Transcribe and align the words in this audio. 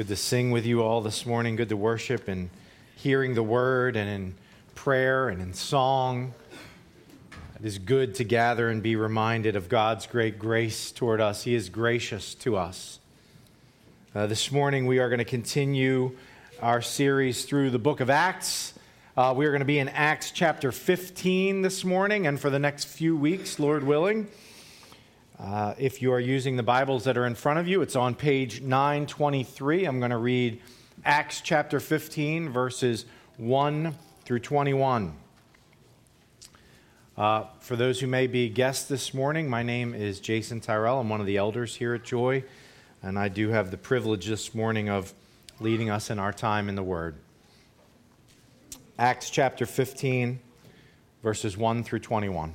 Good 0.00 0.08
to 0.08 0.16
sing 0.16 0.50
with 0.50 0.64
you 0.64 0.82
all 0.82 1.02
this 1.02 1.26
morning. 1.26 1.56
Good 1.56 1.68
to 1.68 1.76
worship 1.76 2.26
and 2.26 2.48
hearing 2.96 3.34
the 3.34 3.42
word 3.42 3.96
and 3.96 4.08
in 4.08 4.34
prayer 4.74 5.28
and 5.28 5.42
in 5.42 5.52
song. 5.52 6.32
It 7.60 7.66
is 7.66 7.76
good 7.76 8.14
to 8.14 8.24
gather 8.24 8.70
and 8.70 8.82
be 8.82 8.96
reminded 8.96 9.56
of 9.56 9.68
God's 9.68 10.06
great 10.06 10.38
grace 10.38 10.90
toward 10.90 11.20
us. 11.20 11.44
He 11.44 11.54
is 11.54 11.68
gracious 11.68 12.34
to 12.36 12.56
us. 12.56 12.98
Uh, 14.14 14.26
this 14.26 14.50
morning, 14.50 14.86
we 14.86 15.00
are 15.00 15.10
going 15.10 15.18
to 15.18 15.24
continue 15.26 16.16
our 16.62 16.80
series 16.80 17.44
through 17.44 17.68
the 17.68 17.78
book 17.78 18.00
of 18.00 18.08
Acts. 18.08 18.72
Uh, 19.18 19.34
we 19.36 19.44
are 19.44 19.50
going 19.50 19.58
to 19.58 19.66
be 19.66 19.80
in 19.80 19.90
Acts 19.90 20.30
chapter 20.30 20.72
15 20.72 21.60
this 21.60 21.84
morning 21.84 22.26
and 22.26 22.40
for 22.40 22.48
the 22.48 22.58
next 22.58 22.86
few 22.86 23.14
weeks, 23.14 23.58
Lord 23.58 23.84
willing. 23.84 24.28
Uh, 25.42 25.74
if 25.78 26.02
you 26.02 26.12
are 26.12 26.20
using 26.20 26.56
the 26.56 26.62
Bibles 26.62 27.04
that 27.04 27.16
are 27.16 27.24
in 27.24 27.34
front 27.34 27.58
of 27.58 27.66
you, 27.66 27.80
it's 27.80 27.96
on 27.96 28.14
page 28.14 28.60
923. 28.60 29.86
I'm 29.86 29.98
going 29.98 30.10
to 30.10 30.18
read 30.18 30.60
Acts 31.02 31.40
chapter 31.40 31.80
15, 31.80 32.50
verses 32.50 33.06
1 33.38 33.94
through 34.26 34.40
21. 34.40 35.14
Uh, 37.16 37.44
for 37.58 37.74
those 37.74 38.00
who 38.00 38.06
may 38.06 38.26
be 38.26 38.50
guests 38.50 38.86
this 38.86 39.14
morning, 39.14 39.48
my 39.48 39.62
name 39.62 39.94
is 39.94 40.20
Jason 40.20 40.60
Tyrell. 40.60 41.00
I'm 41.00 41.08
one 41.08 41.20
of 41.20 41.26
the 41.26 41.38
elders 41.38 41.74
here 41.74 41.94
at 41.94 42.04
Joy, 42.04 42.44
and 43.02 43.18
I 43.18 43.28
do 43.28 43.48
have 43.48 43.70
the 43.70 43.78
privilege 43.78 44.26
this 44.26 44.54
morning 44.54 44.90
of 44.90 45.14
leading 45.58 45.88
us 45.88 46.10
in 46.10 46.18
our 46.18 46.34
time 46.34 46.68
in 46.68 46.74
the 46.74 46.82
Word. 46.82 47.14
Acts 48.98 49.30
chapter 49.30 49.64
15, 49.64 50.38
verses 51.22 51.56
1 51.56 51.82
through 51.82 52.00
21. 52.00 52.54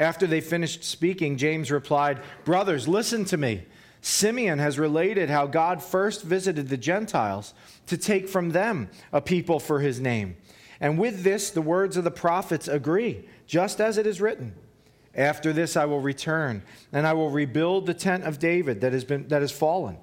After 0.00 0.26
they 0.26 0.40
finished 0.40 0.82
speaking, 0.82 1.36
James 1.36 1.70
replied, 1.70 2.20
Brothers, 2.44 2.88
listen 2.88 3.26
to 3.26 3.36
me. 3.36 3.64
Simeon 4.00 4.58
has 4.58 4.78
related 4.78 5.28
how 5.28 5.46
God 5.46 5.82
first 5.82 6.22
visited 6.22 6.68
the 6.68 6.78
Gentiles 6.78 7.52
to 7.86 7.98
take 7.98 8.26
from 8.26 8.50
them 8.50 8.88
a 9.12 9.20
people 9.20 9.60
for 9.60 9.80
his 9.80 10.00
name. 10.00 10.36
And 10.80 10.98
with 10.98 11.22
this, 11.22 11.50
the 11.50 11.60
words 11.60 11.98
of 11.98 12.04
the 12.04 12.10
prophets 12.10 12.66
agree, 12.66 13.26
just 13.46 13.78
as 13.78 13.98
it 13.98 14.06
is 14.06 14.22
written. 14.22 14.54
After 15.14 15.52
this, 15.52 15.76
I 15.76 15.84
will 15.84 16.00
return, 16.00 16.62
and 16.92 17.06
I 17.06 17.12
will 17.12 17.28
rebuild 17.28 17.84
the 17.84 17.92
tent 17.92 18.24
of 18.24 18.38
David 18.38 18.80
that 18.80 18.94
has, 18.94 19.04
been, 19.04 19.28
that 19.28 19.42
has 19.42 19.52
fallen. 19.52 19.98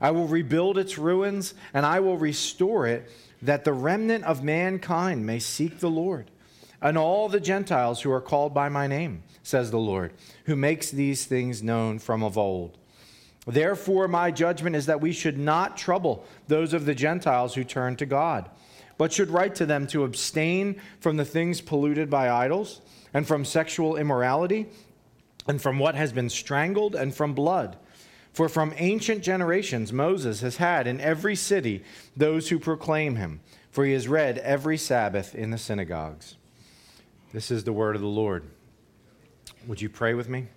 I 0.00 0.12
will 0.12 0.28
rebuild 0.28 0.78
its 0.78 0.96
ruins, 0.96 1.52
and 1.74 1.84
I 1.84 2.00
will 2.00 2.16
restore 2.16 2.86
it, 2.86 3.10
that 3.42 3.64
the 3.64 3.72
remnant 3.74 4.24
of 4.24 4.42
mankind 4.42 5.26
may 5.26 5.40
seek 5.40 5.80
the 5.80 5.90
Lord, 5.90 6.30
and 6.82 6.98
all 6.98 7.28
the 7.28 7.40
Gentiles 7.40 8.02
who 8.02 8.10
are 8.10 8.20
called 8.20 8.52
by 8.52 8.68
my 8.68 8.86
name, 8.86 9.22
says 9.42 9.70
the 9.70 9.78
Lord, 9.78 10.12
who 10.44 10.56
makes 10.56 10.90
these 10.90 11.24
things 11.24 11.62
known 11.62 11.98
from 11.98 12.22
of 12.22 12.36
old 12.36 12.78
Therefore, 13.46 14.06
my 14.06 14.30
judgment 14.30 14.76
is 14.76 14.86
that 14.86 15.00
we 15.00 15.12
should 15.12 15.36
not 15.36 15.76
trouble 15.76 16.24
those 16.46 16.72
of 16.72 16.84
the 16.84 16.94
Gentiles 16.94 17.54
who 17.54 17.64
turn 17.64 17.96
to 17.96 18.06
God, 18.06 18.48
but 18.98 19.12
should 19.12 19.30
write 19.30 19.56
to 19.56 19.66
them 19.66 19.86
to 19.88 20.04
abstain 20.04 20.80
from 21.00 21.16
the 21.16 21.24
things 21.24 21.60
polluted 21.60 22.08
by 22.08 22.30
idols, 22.30 22.80
and 23.12 23.26
from 23.26 23.44
sexual 23.44 23.96
immorality, 23.96 24.68
and 25.48 25.60
from 25.60 25.78
what 25.78 25.96
has 25.96 26.12
been 26.12 26.30
strangled, 26.30 26.94
and 26.94 27.14
from 27.14 27.34
blood. 27.34 27.76
For 28.32 28.48
from 28.48 28.72
ancient 28.76 29.22
generations 29.22 29.92
Moses 29.92 30.40
has 30.40 30.56
had 30.56 30.86
in 30.86 31.00
every 31.00 31.34
city 31.34 31.82
those 32.16 32.48
who 32.48 32.58
proclaim 32.58 33.16
him, 33.16 33.40
for 33.72 33.84
he 33.84 33.92
has 33.92 34.06
read 34.06 34.38
every 34.38 34.78
Sabbath 34.78 35.34
in 35.34 35.50
the 35.50 35.58
synagogues. 35.58 36.36
This 37.32 37.50
is 37.50 37.64
the 37.64 37.72
word 37.72 37.96
of 37.96 38.02
the 38.02 38.08
Lord. 38.08 38.44
Would 39.66 39.80
you 39.80 39.88
pray 39.88 40.12
with 40.12 40.28
me? 40.28 40.48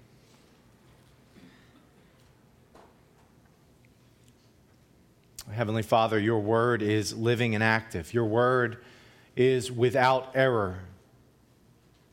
Heavenly 5.50 5.84
Father, 5.84 6.20
your 6.20 6.40
word 6.40 6.82
is 6.82 7.16
living 7.16 7.56
and 7.56 7.64
active. 7.64 8.14
Your 8.14 8.26
word 8.26 8.84
is 9.38 9.72
without 9.72 10.32
error, 10.36 10.80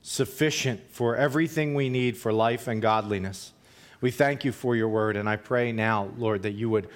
sufficient 0.00 0.80
for 0.92 1.16
everything 1.16 1.74
we 1.74 1.88
need 1.88 2.16
for 2.16 2.32
life 2.32 2.68
and 2.68 2.80
godliness. 2.80 3.52
We 4.00 4.12
thank 4.12 4.44
you 4.44 4.52
for 4.52 4.76
your 4.76 4.88
word, 4.88 5.16
and 5.16 5.28
I 5.28 5.36
pray 5.36 5.72
now, 5.72 6.10
Lord, 6.16 6.42
that 6.42 6.52
you 6.52 6.70
would 6.70 6.88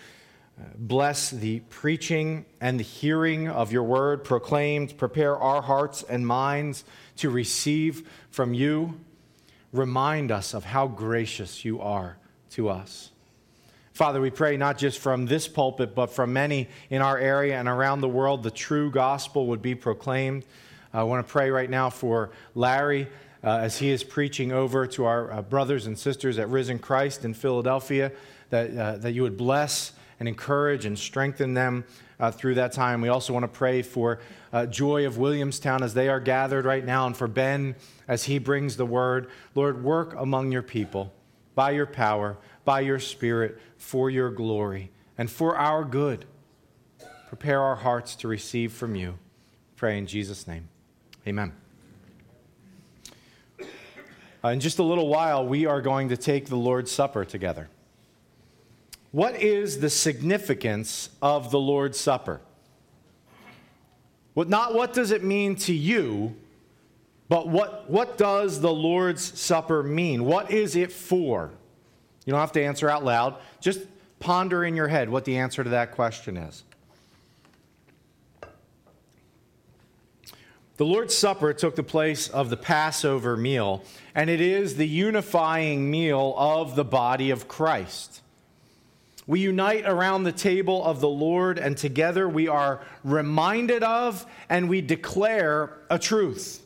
bless 0.77 1.31
the 1.31 1.61
preaching 1.69 2.45
and 2.61 2.81
the 2.81 2.85
hearing 2.85 3.49
of 3.49 3.73
your 3.73 3.83
word 3.83 4.25
proclaimed, 4.25 4.97
prepare 4.97 5.37
our 5.37 5.63
hearts 5.63 6.03
and 6.03 6.27
minds 6.27 6.85
to 7.17 7.31
receive 7.31 8.09
from 8.31 8.55
you. 8.55 8.99
Remind 9.73 10.31
us 10.31 10.55
of 10.55 10.65
how 10.65 10.87
gracious 10.87 11.65
you 11.65 11.81
are 11.81 12.17
to 12.51 12.69
us. 12.69 13.11
Father, 13.93 14.21
we 14.21 14.31
pray 14.31 14.57
not 14.57 14.77
just 14.77 14.99
from 14.99 15.25
this 15.25 15.49
pulpit, 15.49 15.95
but 15.95 16.11
from 16.11 16.33
many 16.33 16.69
in 16.91 17.01
our 17.01 17.19
area 17.19 17.59
and 17.59 17.67
around 17.67 18.01
the 18.03 18.09
world, 18.09 18.43
the 18.43 18.51
true 18.51 18.91
gospel 18.91 19.47
would 19.47 19.63
be 19.63 19.75
proclaimed. 19.75 20.45
I 20.93 21.03
want 21.05 21.27
to 21.27 21.31
pray 21.31 21.51
right 21.51 21.69
now 21.69 21.91
for 21.91 22.31
Larry 22.55 23.09
uh, 23.43 23.59
as 23.59 23.79
he 23.79 23.91
is 23.91 24.05
preaching 24.05 24.53
over 24.53 24.87
to 24.89 25.05
our 25.07 25.33
uh, 25.33 25.43
brothers 25.43 25.87
and 25.87 25.99
sisters 25.99 26.39
at 26.39 26.49
Risen 26.49 26.79
Christ 26.79 27.25
in 27.25 27.33
Philadelphia, 27.33 28.13
that, 28.51 28.77
uh, 28.77 28.97
that 28.99 29.13
you 29.13 29.23
would 29.23 29.37
bless 29.37 29.93
and 30.19 30.29
encourage 30.29 30.85
and 30.85 30.99
strengthen 30.99 31.55
them 31.55 31.85
uh, 32.19 32.31
through 32.31 32.55
that 32.55 32.73
time. 32.73 33.01
We 33.01 33.09
also 33.09 33.33
want 33.33 33.45
to 33.45 33.49
pray 33.49 33.83
for 33.83 34.21
uh, 34.53 34.67
Joy 34.67 35.07
of 35.07 35.19
Williamstown 35.19 35.83
as 35.83 35.95
they 35.95 36.09
are 36.09 36.21
gathered 36.21 36.65
right 36.65 36.85
now, 36.85 37.07
and 37.07 37.17
for 37.17 37.29
Ben 37.29 37.77
as 38.09 38.25
he 38.25 38.39
brings 38.39 38.77
the 38.77 38.87
word. 38.87 39.29
Lord, 39.55 39.85
work 39.85 40.15
among 40.17 40.53
your 40.53 40.63
people 40.63 41.13
by 41.55 41.71
your 41.73 41.87
power 41.87 42.37
by 42.67 42.81
your 42.81 42.99
Spirit 42.99 43.59
for 43.79 44.11
your 44.11 44.29
glory 44.29 44.91
and 45.17 45.31
for 45.31 45.57
our 45.57 45.85
good. 45.85 46.27
Prepare 47.29 47.63
our 47.63 47.77
hearts 47.77 48.15
to 48.17 48.29
receive 48.29 48.73
from 48.73 48.95
you. 48.95 49.19
Pray 49.77 49.97
in 49.97 50.07
Jesus' 50.07 50.47
name. 50.47 50.69
Amen. 51.27 51.53
Uh, 54.45 54.49
in 54.49 54.61
just 54.61 54.79
a 54.79 54.83
little 54.83 55.09
while, 55.09 55.47
we 55.47 55.65
are 55.65 55.81
going 55.81 56.11
to 56.11 56.17
take 56.17 56.47
the 56.47 56.57
Lord's 56.57 56.91
Supper 56.91 57.25
together. 57.25 57.69
What 59.17 59.41
is 59.41 59.81
the 59.81 59.89
significance 59.89 61.09
of 61.23 61.51
the 61.51 61.59
Lord's 61.59 61.99
Supper? 61.99 62.43
Well, 64.35 64.47
not 64.47 64.75
what 64.75 64.93
does 64.93 65.11
it 65.11 65.25
mean 65.25 65.57
to 65.57 65.73
you, 65.73 66.37
but 67.31 67.49
what, 67.49 67.89
what 67.89 68.19
does 68.19 68.61
the 68.61 68.71
Lord's 68.71 69.41
Supper 69.41 69.83
mean? 69.83 70.27
What 70.27 70.51
is 70.51 70.77
it 70.77 70.93
for? 70.93 71.51
You 72.27 72.33
don't 72.33 72.41
have 72.41 72.53
to 72.53 72.63
answer 72.63 72.91
out 72.91 73.07
loud. 73.07 73.37
Just 73.59 73.81
ponder 74.21 74.67
in 74.67 74.77
your 74.77 74.89
head 74.89 75.09
what 75.09 75.25
the 75.25 75.39
answer 75.39 75.65
to 75.65 75.71
that 75.71 75.93
question 75.93 76.37
is. 76.37 76.63
The 80.77 80.85
Lord's 80.85 81.17
Supper 81.17 81.55
took 81.55 81.75
the 81.75 81.83
place 81.83 82.29
of 82.29 82.51
the 82.51 82.59
Passover 82.59 83.35
meal, 83.35 83.83
and 84.15 84.29
it 84.29 84.43
is 84.43 84.77
the 84.77 84.87
unifying 84.87 85.91
meal 85.91 86.35
of 86.37 86.77
the 86.77 86.85
body 86.85 87.31
of 87.31 87.49
Christ. 87.49 88.21
We 89.27 89.41
unite 89.41 89.85
around 89.87 90.23
the 90.23 90.33
table 90.33 90.85
of 90.85 91.01
the 91.01 91.09
Lord, 91.09 91.59
and 91.59 91.77
together 91.77 92.29
we 92.29 92.49
are 92.49 92.81
reminded 93.03 93.83
of 93.83 94.25
and 94.49 94.69
we 94.69 94.81
declare 94.81 95.79
a 95.91 95.99
truth. 95.99 96.63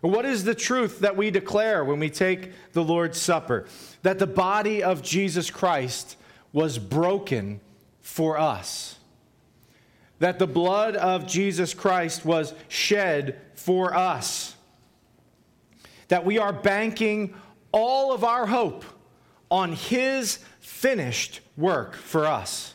What 0.00 0.26
is 0.26 0.44
the 0.44 0.54
truth 0.54 0.98
that 1.00 1.16
we 1.16 1.30
declare 1.30 1.82
when 1.82 1.98
we 1.98 2.10
take 2.10 2.52
the 2.72 2.84
Lord's 2.84 3.18
Supper? 3.18 3.66
That 4.02 4.18
the 4.18 4.26
body 4.26 4.82
of 4.82 5.02
Jesus 5.02 5.50
Christ 5.50 6.16
was 6.52 6.78
broken 6.78 7.60
for 8.02 8.38
us 8.38 8.98
that 10.24 10.38
the 10.38 10.46
blood 10.46 10.96
of 10.96 11.26
Jesus 11.26 11.74
Christ 11.74 12.24
was 12.24 12.54
shed 12.68 13.38
for 13.54 13.94
us. 13.94 14.54
That 16.08 16.24
we 16.24 16.38
are 16.38 16.52
banking 16.52 17.34
all 17.72 18.12
of 18.12 18.24
our 18.24 18.46
hope 18.46 18.84
on 19.50 19.72
His 19.72 20.38
finished 20.60 21.40
work 21.56 21.94
for 21.94 22.26
us. 22.26 22.74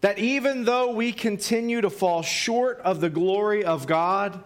That 0.00 0.18
even 0.18 0.64
though 0.64 0.92
we 0.92 1.12
continue 1.12 1.80
to 1.80 1.90
fall 1.90 2.22
short 2.22 2.78
of 2.80 3.00
the 3.00 3.10
glory 3.10 3.64
of 3.64 3.86
God, 3.86 4.42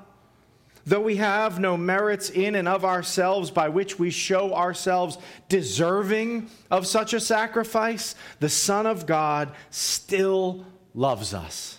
though 0.84 1.00
we 1.00 1.16
have 1.16 1.58
no 1.58 1.76
merits 1.76 2.28
in 2.28 2.54
and 2.54 2.68
of 2.68 2.84
ourselves 2.84 3.50
by 3.50 3.68
which 3.68 3.98
we 3.98 4.10
show 4.10 4.54
ourselves 4.54 5.16
deserving 5.48 6.50
of 6.70 6.86
such 6.86 7.14
a 7.14 7.20
sacrifice, 7.20 8.14
the 8.40 8.48
Son 8.48 8.86
of 8.86 9.06
God 9.06 9.52
still 9.70 10.66
loves 10.94 11.32
us 11.32 11.78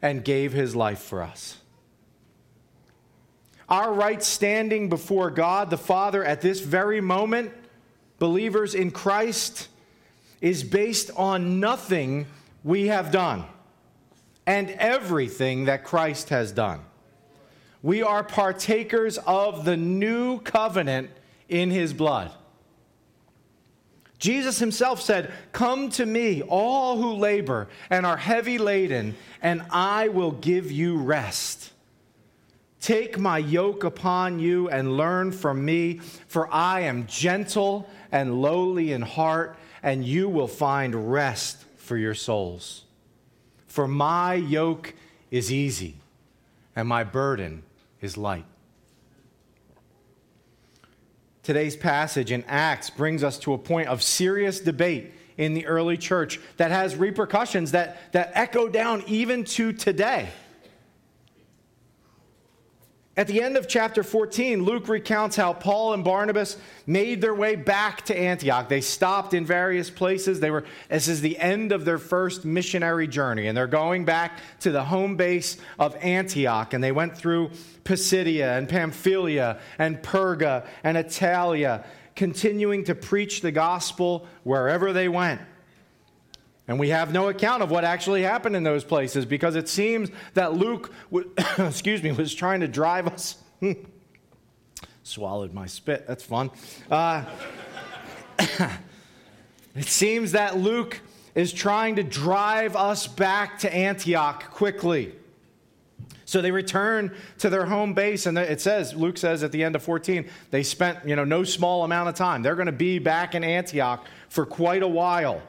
and 0.00 0.24
gave 0.24 0.52
his 0.52 0.76
life 0.76 1.00
for 1.00 1.22
us. 1.22 1.58
Our 3.68 3.92
right 3.92 4.22
standing 4.22 4.88
before 4.88 5.30
God 5.30 5.70
the 5.70 5.76
Father 5.76 6.24
at 6.24 6.40
this 6.40 6.60
very 6.60 7.00
moment, 7.00 7.52
believers 8.20 8.76
in 8.76 8.92
Christ, 8.92 9.68
is 10.40 10.62
based 10.62 11.10
on 11.16 11.60
nothing 11.60 12.26
we 12.62 12.88
have 12.88 13.10
done 13.10 13.44
and 14.46 14.70
everything 14.70 15.64
that 15.64 15.84
Christ 15.84 16.28
has 16.28 16.52
done. 16.52 16.80
We 17.82 18.02
are 18.02 18.22
partakers 18.22 19.18
of 19.26 19.64
the 19.64 19.76
new 19.76 20.40
covenant 20.40 21.10
in 21.48 21.70
his 21.70 21.92
blood. 21.92 22.32
Jesus 24.18 24.58
himself 24.58 25.02
said, 25.02 25.32
Come 25.52 25.90
to 25.90 26.06
me, 26.06 26.42
all 26.42 26.96
who 27.00 27.12
labor 27.14 27.68
and 27.90 28.06
are 28.06 28.16
heavy 28.16 28.58
laden, 28.58 29.14
and 29.42 29.62
I 29.70 30.08
will 30.08 30.32
give 30.32 30.72
you 30.72 30.96
rest. 30.96 31.72
Take 32.80 33.18
my 33.18 33.38
yoke 33.38 33.84
upon 33.84 34.38
you 34.38 34.68
and 34.68 34.96
learn 34.96 35.32
from 35.32 35.64
me, 35.64 36.00
for 36.28 36.52
I 36.52 36.80
am 36.80 37.06
gentle 37.06 37.90
and 38.12 38.40
lowly 38.40 38.92
in 38.92 39.02
heart, 39.02 39.56
and 39.82 40.04
you 40.04 40.28
will 40.28 40.48
find 40.48 41.12
rest 41.12 41.64
for 41.76 41.96
your 41.96 42.14
souls. 42.14 42.84
For 43.66 43.86
my 43.86 44.34
yoke 44.34 44.94
is 45.30 45.52
easy, 45.52 45.96
and 46.74 46.88
my 46.88 47.04
burden 47.04 47.62
is 48.00 48.16
light. 48.16 48.46
Today's 51.42 51.76
passage 51.76 52.32
in 52.32 52.42
Acts 52.48 52.90
brings 52.90 53.22
us 53.22 53.38
to 53.40 53.52
a 53.52 53.58
point 53.58 53.88
of 53.88 54.02
serious 54.02 54.58
debate 54.58 55.12
in 55.36 55.54
the 55.54 55.66
early 55.66 55.96
church 55.96 56.40
that 56.56 56.70
has 56.70 56.96
repercussions 56.96 57.72
that, 57.72 58.12
that 58.12 58.32
echo 58.34 58.68
down 58.68 59.04
even 59.06 59.44
to 59.44 59.72
today. 59.72 60.28
At 63.18 63.28
the 63.28 63.40
end 63.40 63.56
of 63.56 63.66
chapter 63.66 64.02
14, 64.02 64.62
Luke 64.62 64.88
recounts 64.88 65.36
how 65.36 65.54
Paul 65.54 65.94
and 65.94 66.04
Barnabas 66.04 66.58
made 66.86 67.22
their 67.22 67.34
way 67.34 67.56
back 67.56 68.04
to 68.06 68.18
Antioch. 68.18 68.68
They 68.68 68.82
stopped 68.82 69.32
in 69.32 69.46
various 69.46 69.88
places. 69.88 70.38
They 70.38 70.50
were 70.50 70.64
this 70.90 71.08
is 71.08 71.22
the 71.22 71.38
end 71.38 71.72
of 71.72 71.86
their 71.86 71.96
first 71.96 72.44
missionary 72.44 73.08
journey 73.08 73.46
and 73.46 73.56
they're 73.56 73.66
going 73.66 74.04
back 74.04 74.40
to 74.60 74.70
the 74.70 74.84
home 74.84 75.16
base 75.16 75.56
of 75.78 75.96
Antioch 75.96 76.74
and 76.74 76.84
they 76.84 76.92
went 76.92 77.16
through 77.16 77.52
Pisidia 77.84 78.58
and 78.58 78.68
Pamphylia 78.68 79.60
and 79.78 80.02
Perga 80.02 80.66
and 80.84 80.98
Attalia 80.98 81.86
continuing 82.16 82.84
to 82.84 82.94
preach 82.94 83.40
the 83.40 83.52
gospel 83.52 84.26
wherever 84.44 84.92
they 84.92 85.08
went. 85.08 85.40
And 86.68 86.80
we 86.80 86.88
have 86.88 87.12
no 87.12 87.28
account 87.28 87.62
of 87.62 87.70
what 87.70 87.84
actually 87.84 88.22
happened 88.22 88.56
in 88.56 88.64
those 88.64 88.82
places 88.82 89.24
because 89.24 89.54
it 89.54 89.68
seems 89.68 90.10
that 90.34 90.54
Luke, 90.54 90.92
excuse 91.58 92.02
me, 92.02 92.12
was 92.12 92.34
trying 92.34 92.60
to 92.60 92.68
drive 92.68 93.06
us. 93.06 93.36
Swallowed 95.02 95.52
my 95.52 95.66
spit. 95.66 96.06
That's 96.08 96.24
fun. 96.24 96.50
Uh, 96.90 97.24
it 99.76 99.84
seems 99.84 100.32
that 100.32 100.56
Luke 100.56 101.00
is 101.36 101.52
trying 101.52 101.96
to 101.96 102.02
drive 102.02 102.74
us 102.74 103.06
back 103.06 103.60
to 103.60 103.72
Antioch 103.72 104.50
quickly. 104.50 105.12
So 106.24 106.42
they 106.42 106.50
return 106.50 107.14
to 107.38 107.48
their 107.48 107.66
home 107.66 107.94
base, 107.94 108.26
and 108.26 108.36
it 108.36 108.60
says, 108.60 108.94
Luke 108.94 109.16
says 109.16 109.44
at 109.44 109.52
the 109.52 109.62
end 109.62 109.76
of 109.76 109.82
14, 109.84 110.28
they 110.50 110.64
spent 110.64 111.06
you 111.06 111.14
know, 111.14 111.24
no 111.24 111.44
small 111.44 111.84
amount 111.84 112.08
of 112.08 112.16
time. 112.16 112.42
They're 112.42 112.56
going 112.56 112.66
to 112.66 112.72
be 112.72 112.98
back 112.98 113.36
in 113.36 113.44
Antioch 113.44 114.04
for 114.28 114.44
quite 114.44 114.82
a 114.82 114.88
while. 114.88 115.40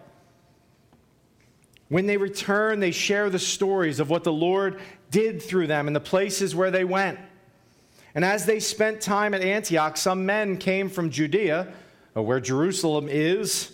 When 1.89 2.05
they 2.05 2.17
return, 2.17 2.79
they 2.79 2.91
share 2.91 3.29
the 3.29 3.39
stories 3.39 3.99
of 3.99 4.09
what 4.09 4.23
the 4.23 4.33
Lord 4.33 4.79
did 5.09 5.41
through 5.41 5.67
them 5.67 5.87
and 5.87 5.95
the 5.95 6.01
places 6.01 6.55
where 6.55 6.71
they 6.71 6.83
went. 6.83 7.19
And 8.13 8.25
as 8.25 8.45
they 8.45 8.59
spent 8.59 8.99
time 8.99 9.33
at 9.33 9.41
Antioch, 9.41 9.95
some 9.95 10.25
men 10.25 10.57
came 10.57 10.89
from 10.89 11.09
Judea, 11.09 11.71
uh, 12.15 12.21
where 12.21 12.39
Jerusalem 12.39 13.07
is, 13.09 13.73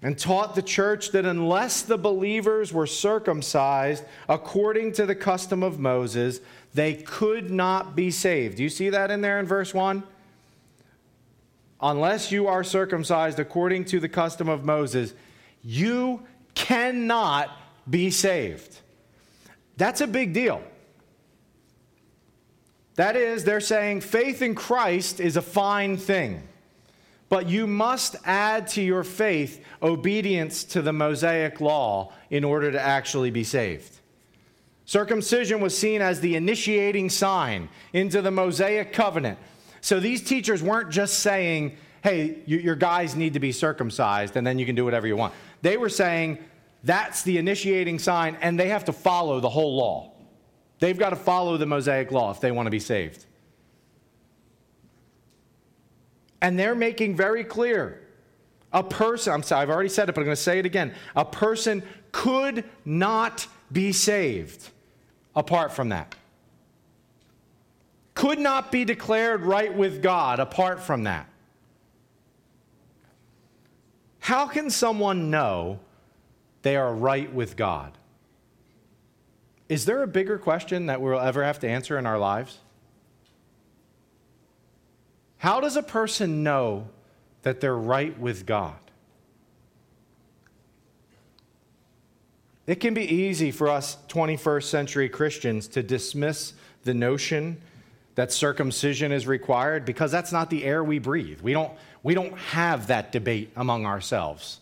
and 0.00 0.16
taught 0.16 0.54
the 0.54 0.62
church 0.62 1.10
that 1.10 1.24
unless 1.24 1.82
the 1.82 1.98
believers 1.98 2.72
were 2.72 2.86
circumcised 2.86 4.04
according 4.28 4.92
to 4.92 5.06
the 5.06 5.14
custom 5.14 5.62
of 5.62 5.78
Moses, 5.78 6.40
they 6.72 6.94
could 6.94 7.50
not 7.50 7.96
be 7.96 8.10
saved. 8.10 8.58
Do 8.58 8.62
you 8.62 8.68
see 8.68 8.90
that 8.90 9.10
in 9.10 9.20
there 9.20 9.40
in 9.40 9.46
verse 9.46 9.74
1? 9.74 10.04
Unless 11.80 12.30
you 12.30 12.46
are 12.46 12.62
circumcised 12.62 13.38
according 13.38 13.86
to 13.86 14.00
the 14.00 14.08
custom 14.08 14.48
of 14.48 14.64
Moses, 14.64 15.14
you 15.62 16.22
cannot 16.58 17.50
be 17.88 18.10
saved. 18.10 18.80
That's 19.76 20.00
a 20.00 20.06
big 20.08 20.34
deal. 20.34 20.60
That 22.96 23.14
is, 23.14 23.44
they're 23.44 23.60
saying 23.60 24.00
faith 24.00 24.42
in 24.42 24.56
Christ 24.56 25.20
is 25.20 25.36
a 25.36 25.42
fine 25.42 25.96
thing, 25.96 26.42
but 27.28 27.48
you 27.48 27.68
must 27.68 28.16
add 28.24 28.66
to 28.68 28.82
your 28.82 29.04
faith 29.04 29.64
obedience 29.80 30.64
to 30.64 30.82
the 30.82 30.92
Mosaic 30.92 31.60
law 31.60 32.12
in 32.28 32.42
order 32.42 32.72
to 32.72 32.80
actually 32.80 33.30
be 33.30 33.44
saved. 33.44 34.00
Circumcision 34.84 35.60
was 35.60 35.78
seen 35.78 36.02
as 36.02 36.20
the 36.20 36.34
initiating 36.34 37.08
sign 37.08 37.68
into 37.92 38.20
the 38.20 38.32
Mosaic 38.32 38.92
covenant. 38.92 39.38
So 39.80 40.00
these 40.00 40.24
teachers 40.24 40.60
weren't 40.60 40.90
just 40.90 41.20
saying, 41.20 41.76
hey, 42.02 42.42
your 42.46 42.74
guys 42.74 43.14
need 43.14 43.34
to 43.34 43.40
be 43.40 43.52
circumcised 43.52 44.36
and 44.36 44.44
then 44.44 44.58
you 44.58 44.66
can 44.66 44.74
do 44.74 44.84
whatever 44.84 45.06
you 45.06 45.16
want. 45.16 45.34
They 45.62 45.76
were 45.76 45.88
saying 45.88 46.38
that's 46.84 47.22
the 47.22 47.38
initiating 47.38 47.98
sign, 47.98 48.36
and 48.40 48.58
they 48.58 48.68
have 48.68 48.84
to 48.86 48.92
follow 48.92 49.40
the 49.40 49.48
whole 49.48 49.76
law. 49.76 50.12
They've 50.78 50.98
got 50.98 51.10
to 51.10 51.16
follow 51.16 51.56
the 51.56 51.66
Mosaic 51.66 52.12
law 52.12 52.30
if 52.30 52.40
they 52.40 52.52
want 52.52 52.66
to 52.66 52.70
be 52.70 52.78
saved. 52.78 53.26
And 56.40 56.58
they're 56.58 56.76
making 56.76 57.16
very 57.16 57.42
clear 57.42 58.06
a 58.72 58.82
person, 58.82 59.32
I'm 59.32 59.42
sorry, 59.42 59.62
I've 59.62 59.70
already 59.70 59.88
said 59.88 60.08
it, 60.08 60.14
but 60.14 60.20
I'm 60.20 60.26
going 60.26 60.36
to 60.36 60.42
say 60.42 60.58
it 60.58 60.66
again. 60.66 60.94
A 61.16 61.24
person 61.24 61.82
could 62.12 62.64
not 62.84 63.46
be 63.72 63.92
saved 63.92 64.70
apart 65.34 65.72
from 65.72 65.88
that. 65.88 66.14
Could 68.14 68.38
not 68.38 68.70
be 68.70 68.84
declared 68.84 69.42
right 69.42 69.74
with 69.74 70.02
God 70.02 70.38
apart 70.38 70.82
from 70.82 71.04
that. 71.04 71.28
How 74.20 74.46
can 74.46 74.68
someone 74.68 75.30
know 75.30 75.80
they 76.68 76.76
are 76.76 76.94
right 76.94 77.32
with 77.32 77.56
God? 77.56 77.96
Is 79.70 79.86
there 79.86 80.02
a 80.02 80.06
bigger 80.06 80.36
question 80.36 80.84
that 80.86 81.00
we'll 81.00 81.18
ever 81.18 81.42
have 81.42 81.60
to 81.60 81.68
answer 81.68 81.96
in 81.98 82.04
our 82.04 82.18
lives? 82.18 82.58
How 85.38 85.62
does 85.62 85.76
a 85.76 85.82
person 85.82 86.42
know 86.42 86.88
that 87.40 87.62
they're 87.62 87.74
right 87.74 88.18
with 88.20 88.44
God? 88.44 88.76
It 92.66 92.80
can 92.80 92.92
be 92.92 93.14
easy 93.14 93.50
for 93.50 93.68
us 93.68 93.96
21st 94.08 94.64
century 94.64 95.08
Christians 95.08 95.68
to 95.68 95.82
dismiss 95.82 96.52
the 96.84 96.92
notion 96.92 97.62
that 98.14 98.30
circumcision 98.30 99.10
is 99.10 99.26
required 99.26 99.86
because 99.86 100.10
that's 100.10 100.32
not 100.32 100.50
the 100.50 100.64
air 100.66 100.84
we 100.84 100.98
breathe. 100.98 101.40
We 101.40 101.54
don't, 101.54 101.72
we 102.02 102.12
don't 102.12 102.36
have 102.36 102.88
that 102.88 103.10
debate 103.10 103.52
among 103.56 103.86
ourselves. 103.86 104.60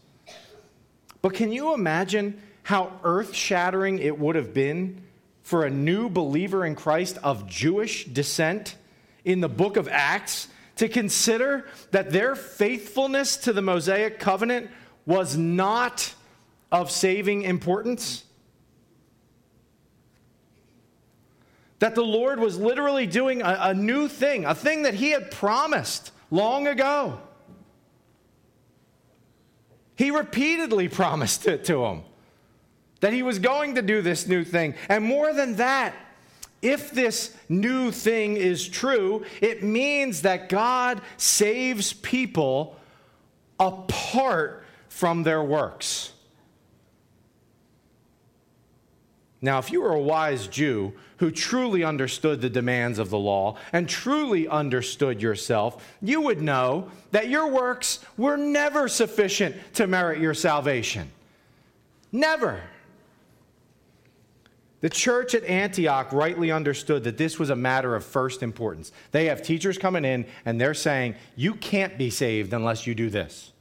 But 1.26 1.35
can 1.35 1.50
you 1.50 1.75
imagine 1.75 2.40
how 2.62 3.00
earth 3.02 3.35
shattering 3.35 3.99
it 3.99 4.16
would 4.16 4.37
have 4.37 4.54
been 4.54 5.02
for 5.42 5.64
a 5.64 5.71
new 5.71 6.09
believer 6.09 6.64
in 6.64 6.76
Christ 6.76 7.18
of 7.21 7.49
Jewish 7.49 8.04
descent 8.04 8.76
in 9.25 9.40
the 9.40 9.49
book 9.49 9.76
of 9.76 9.88
Acts 9.88 10.47
to 10.76 10.88
consider 10.88 11.66
that 11.90 12.12
their 12.12 12.37
faithfulness 12.37 13.38
to 13.38 13.52
the 13.52 13.61
Mosaic 13.61 14.21
covenant 14.21 14.71
was 15.04 15.37
not 15.37 16.14
of 16.71 16.92
saving 16.92 17.42
importance? 17.42 18.23
That 21.80 21.97
the 21.97 22.04
Lord 22.04 22.38
was 22.38 22.56
literally 22.56 23.09
doing 23.09 23.42
a, 23.42 23.59
a, 23.62 23.75
new 23.75 24.06
thing, 24.06 24.45
a 24.45 24.54
thing 24.54 24.83
that 24.83 24.95
He 24.95 25.11
had 25.11 25.33
promised 25.33 26.12
long 26.30 26.68
ago. 26.68 27.18
He 29.96 30.10
repeatedly 30.10 30.88
promised 31.02 31.46
it 31.46 31.64
to 31.64 31.84
him 31.84 32.02
that 33.00 33.12
he 33.12 33.22
was 33.22 33.38
going 33.38 33.74
to 33.74 33.82
do 33.82 34.00
this 34.00 34.26
new 34.26 34.44
thing. 34.44 34.74
And 34.88 35.04
more 35.04 35.32
than 35.32 35.56
that, 35.56 35.94
if 36.62 36.90
this 36.90 37.36
new 37.48 37.90
thing 37.90 38.36
is 38.36 38.66
true, 38.66 39.24
it 39.40 39.62
means 39.62 40.22
that 40.22 40.48
God 40.48 41.02
saves 41.16 41.92
people 41.92 42.76
apart 43.60 44.64
from 44.88 45.22
their 45.22 45.42
works. 45.42 46.12
Now, 49.43 49.59
if 49.59 49.71
you 49.71 49.83
were 49.83 49.93
a 49.93 50.00
wise 50.00 50.47
Jew 50.47 50.95
who 51.19 51.31
truly 51.31 51.85
understood 51.85 52.40
the 52.40 52.50
demands 52.50 52.99
of 52.99 53.11
the 53.11 53.19
law 53.19 53.57
and 53.73 53.88
truly 53.88 54.49
understood 54.49 55.21
yourself, 55.21 55.87
you 56.00 56.21
would 56.23 56.40
know 56.40 56.90
that 57.11 57.28
your 57.28 57.49
works 57.49 58.00
were 58.16 58.37
never 58.37 58.88
sufficient 58.88 59.57
to 59.75 59.87
merit 59.87 60.21
your 60.21 60.35
salvation. 60.35 61.11
Never. 62.12 62.62
The 64.81 64.90
church 64.90 65.35
at 65.35 65.45
Antioch 65.45 66.12
rightly 66.12 66.50
understood 66.50 67.05
that 67.05 67.19
this 67.19 67.38
was 67.38 67.50
a 67.50 67.57
matter 67.57 67.95
of 67.95 68.05
first 68.05 68.43
importance. 68.43 68.93
They 69.11 69.26
have 69.26 69.43
teachers 69.43 69.78
coming 69.78 70.05
in 70.05 70.26
and 70.45 70.61
they're 70.61 70.75
saying, 70.75 71.16
You 71.35 71.55
can't 71.55 71.99
be 71.99 72.09
saved 72.09 72.52
unless 72.52 72.87
you 72.87 72.95
do 72.95 73.11
this. 73.11 73.52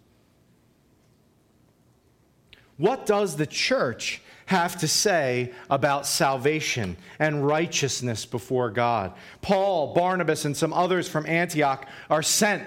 What 2.77 3.05
does 3.05 3.37
the 3.37 3.47
church 3.47 4.21
have 4.45 4.77
to 4.77 4.87
say 4.87 5.51
about 5.69 6.05
salvation 6.05 6.97
and 7.19 7.45
righteousness 7.45 8.25
before 8.25 8.69
God. 8.69 9.13
Paul, 9.41 9.93
Barnabas, 9.93 10.45
and 10.45 10.55
some 10.55 10.73
others 10.73 11.07
from 11.09 11.25
Antioch 11.25 11.87
are 12.09 12.23
sent. 12.23 12.63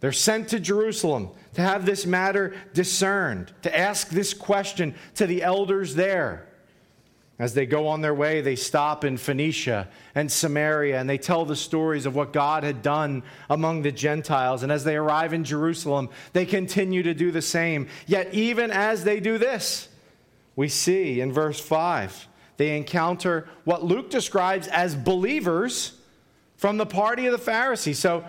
They're 0.00 0.12
sent 0.12 0.48
to 0.48 0.60
Jerusalem 0.60 1.30
to 1.54 1.62
have 1.62 1.84
this 1.84 2.06
matter 2.06 2.54
discerned, 2.74 3.52
to 3.62 3.76
ask 3.76 4.08
this 4.08 4.34
question 4.34 4.94
to 5.14 5.26
the 5.26 5.42
elders 5.42 5.94
there. 5.94 6.46
As 7.38 7.54
they 7.54 7.64
go 7.64 7.88
on 7.88 8.02
their 8.02 8.14
way, 8.14 8.42
they 8.42 8.54
stop 8.54 9.02
in 9.02 9.16
Phoenicia 9.16 9.88
and 10.14 10.30
Samaria 10.30 11.00
and 11.00 11.08
they 11.08 11.16
tell 11.16 11.46
the 11.46 11.56
stories 11.56 12.04
of 12.04 12.14
what 12.14 12.34
God 12.34 12.64
had 12.64 12.82
done 12.82 13.22
among 13.48 13.80
the 13.80 13.90
Gentiles. 13.90 14.62
And 14.62 14.70
as 14.70 14.84
they 14.84 14.94
arrive 14.94 15.32
in 15.32 15.44
Jerusalem, 15.44 16.10
they 16.34 16.44
continue 16.44 17.02
to 17.02 17.14
do 17.14 17.30
the 17.30 17.40
same. 17.40 17.88
Yet, 18.06 18.34
even 18.34 18.70
as 18.70 19.04
they 19.04 19.20
do 19.20 19.38
this, 19.38 19.88
we 20.56 20.68
see 20.68 21.20
in 21.20 21.32
verse 21.32 21.60
5, 21.60 22.28
they 22.56 22.76
encounter 22.76 23.48
what 23.64 23.84
Luke 23.84 24.10
describes 24.10 24.68
as 24.68 24.94
believers 24.94 25.96
from 26.56 26.76
the 26.76 26.86
party 26.86 27.26
of 27.26 27.32
the 27.32 27.38
Pharisees. 27.38 27.98
So 27.98 28.24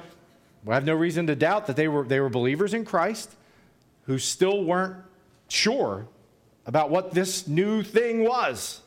we 0.64 0.74
have 0.74 0.86
no 0.86 0.96
reason 0.96 1.28
to 1.28 1.36
doubt 1.36 1.68
that 1.68 1.76
they 1.76 1.88
were, 1.88 2.04
they 2.06 2.20
were 2.20 2.30
believers 2.30 2.74
in 2.74 2.86
Christ 2.86 3.36
who 4.06 4.18
still 4.18 4.64
weren't 4.64 4.96
sure 5.48 6.08
about 6.66 6.90
what 6.90 7.12
this 7.12 7.48
new 7.48 7.84
thing 7.84 8.24
was, 8.24 8.82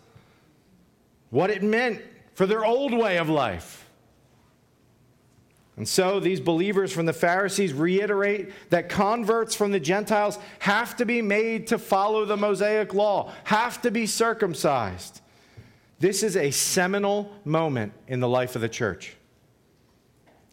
what 1.30 1.50
it 1.50 1.62
meant 1.62 2.00
for 2.34 2.46
their 2.46 2.64
old 2.64 2.92
way 2.92 3.18
of 3.18 3.28
life. 3.28 3.83
And 5.76 5.88
so 5.88 6.20
these 6.20 6.40
believers 6.40 6.92
from 6.92 7.06
the 7.06 7.12
Pharisees 7.12 7.72
reiterate 7.72 8.52
that 8.70 8.88
converts 8.88 9.56
from 9.56 9.72
the 9.72 9.80
Gentiles 9.80 10.38
have 10.60 10.96
to 10.96 11.04
be 11.04 11.20
made 11.20 11.66
to 11.68 11.78
follow 11.78 12.24
the 12.24 12.36
Mosaic 12.36 12.94
law, 12.94 13.32
have 13.44 13.82
to 13.82 13.90
be 13.90 14.06
circumcised. 14.06 15.20
This 15.98 16.22
is 16.22 16.36
a 16.36 16.50
seminal 16.52 17.32
moment 17.44 17.92
in 18.06 18.20
the 18.20 18.28
life 18.28 18.54
of 18.54 18.60
the 18.60 18.68
church. 18.68 19.16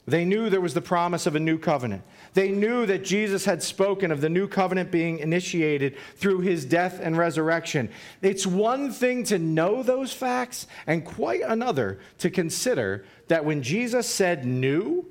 They 0.07 0.25
knew 0.25 0.49
there 0.49 0.61
was 0.61 0.73
the 0.73 0.81
promise 0.81 1.27
of 1.27 1.35
a 1.35 1.39
new 1.39 1.59
covenant. 1.59 2.03
They 2.33 2.49
knew 2.49 2.85
that 2.85 3.03
Jesus 3.03 3.43
had 3.43 3.61
spoken 3.61 4.09
of 4.09 4.21
the 4.21 4.29
new 4.29 4.47
covenant 4.47 4.89
being 4.89 5.19
initiated 5.19 5.97
through 6.15 6.39
his 6.39 6.63
death 6.63 6.99
and 7.01 7.17
resurrection. 7.17 7.89
It's 8.21 8.47
one 8.47 8.91
thing 8.91 9.23
to 9.25 9.37
know 9.37 9.83
those 9.83 10.13
facts, 10.13 10.65
and 10.87 11.03
quite 11.03 11.41
another 11.41 11.99
to 12.19 12.29
consider 12.29 13.05
that 13.27 13.43
when 13.43 13.61
Jesus 13.61 14.07
said 14.07 14.45
new, 14.45 15.05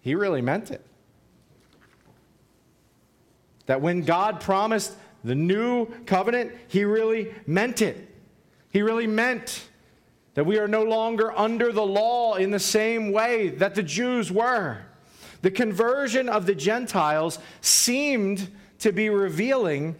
he 0.00 0.14
really 0.14 0.42
meant 0.42 0.70
it. 0.70 0.84
That 3.66 3.80
when 3.80 4.02
God 4.02 4.40
promised 4.40 4.94
the 5.24 5.34
new 5.34 5.86
covenant, 6.06 6.52
he 6.68 6.84
really 6.84 7.34
meant 7.46 7.82
it. 7.82 8.08
He 8.70 8.82
really 8.82 9.08
meant 9.08 9.68
that 10.34 10.44
we 10.44 10.58
are 10.58 10.68
no 10.68 10.84
longer 10.84 11.36
under 11.36 11.72
the 11.72 11.84
law 11.84 12.36
in 12.36 12.52
the 12.52 12.60
same 12.60 13.10
way 13.10 13.48
that 13.48 13.74
the 13.74 13.82
Jews 13.82 14.30
were. 14.30 14.78
The 15.42 15.50
conversion 15.50 16.28
of 16.28 16.46
the 16.46 16.54
Gentiles 16.54 17.38
seemed 17.60 18.50
to 18.80 18.92
be 18.92 19.08
revealing 19.08 19.96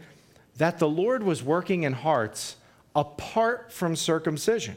that 0.57 0.79
the 0.79 0.89
Lord 0.89 1.23
was 1.23 1.43
working 1.43 1.85
in 1.85 1.93
hearts 1.93 2.57
apart 2.95 3.73
from 3.73 3.95
circumcision, 3.95 4.77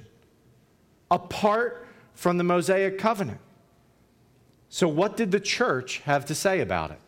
apart 1.09 1.87
from 2.13 2.37
the 2.37 2.43
Mosaic 2.43 2.99
covenant. 2.99 3.39
So, 4.69 4.87
what 4.87 5.17
did 5.17 5.31
the 5.31 5.39
church 5.39 5.99
have 5.99 6.25
to 6.27 6.35
say 6.35 6.61
about 6.61 6.91
it? 6.91 6.99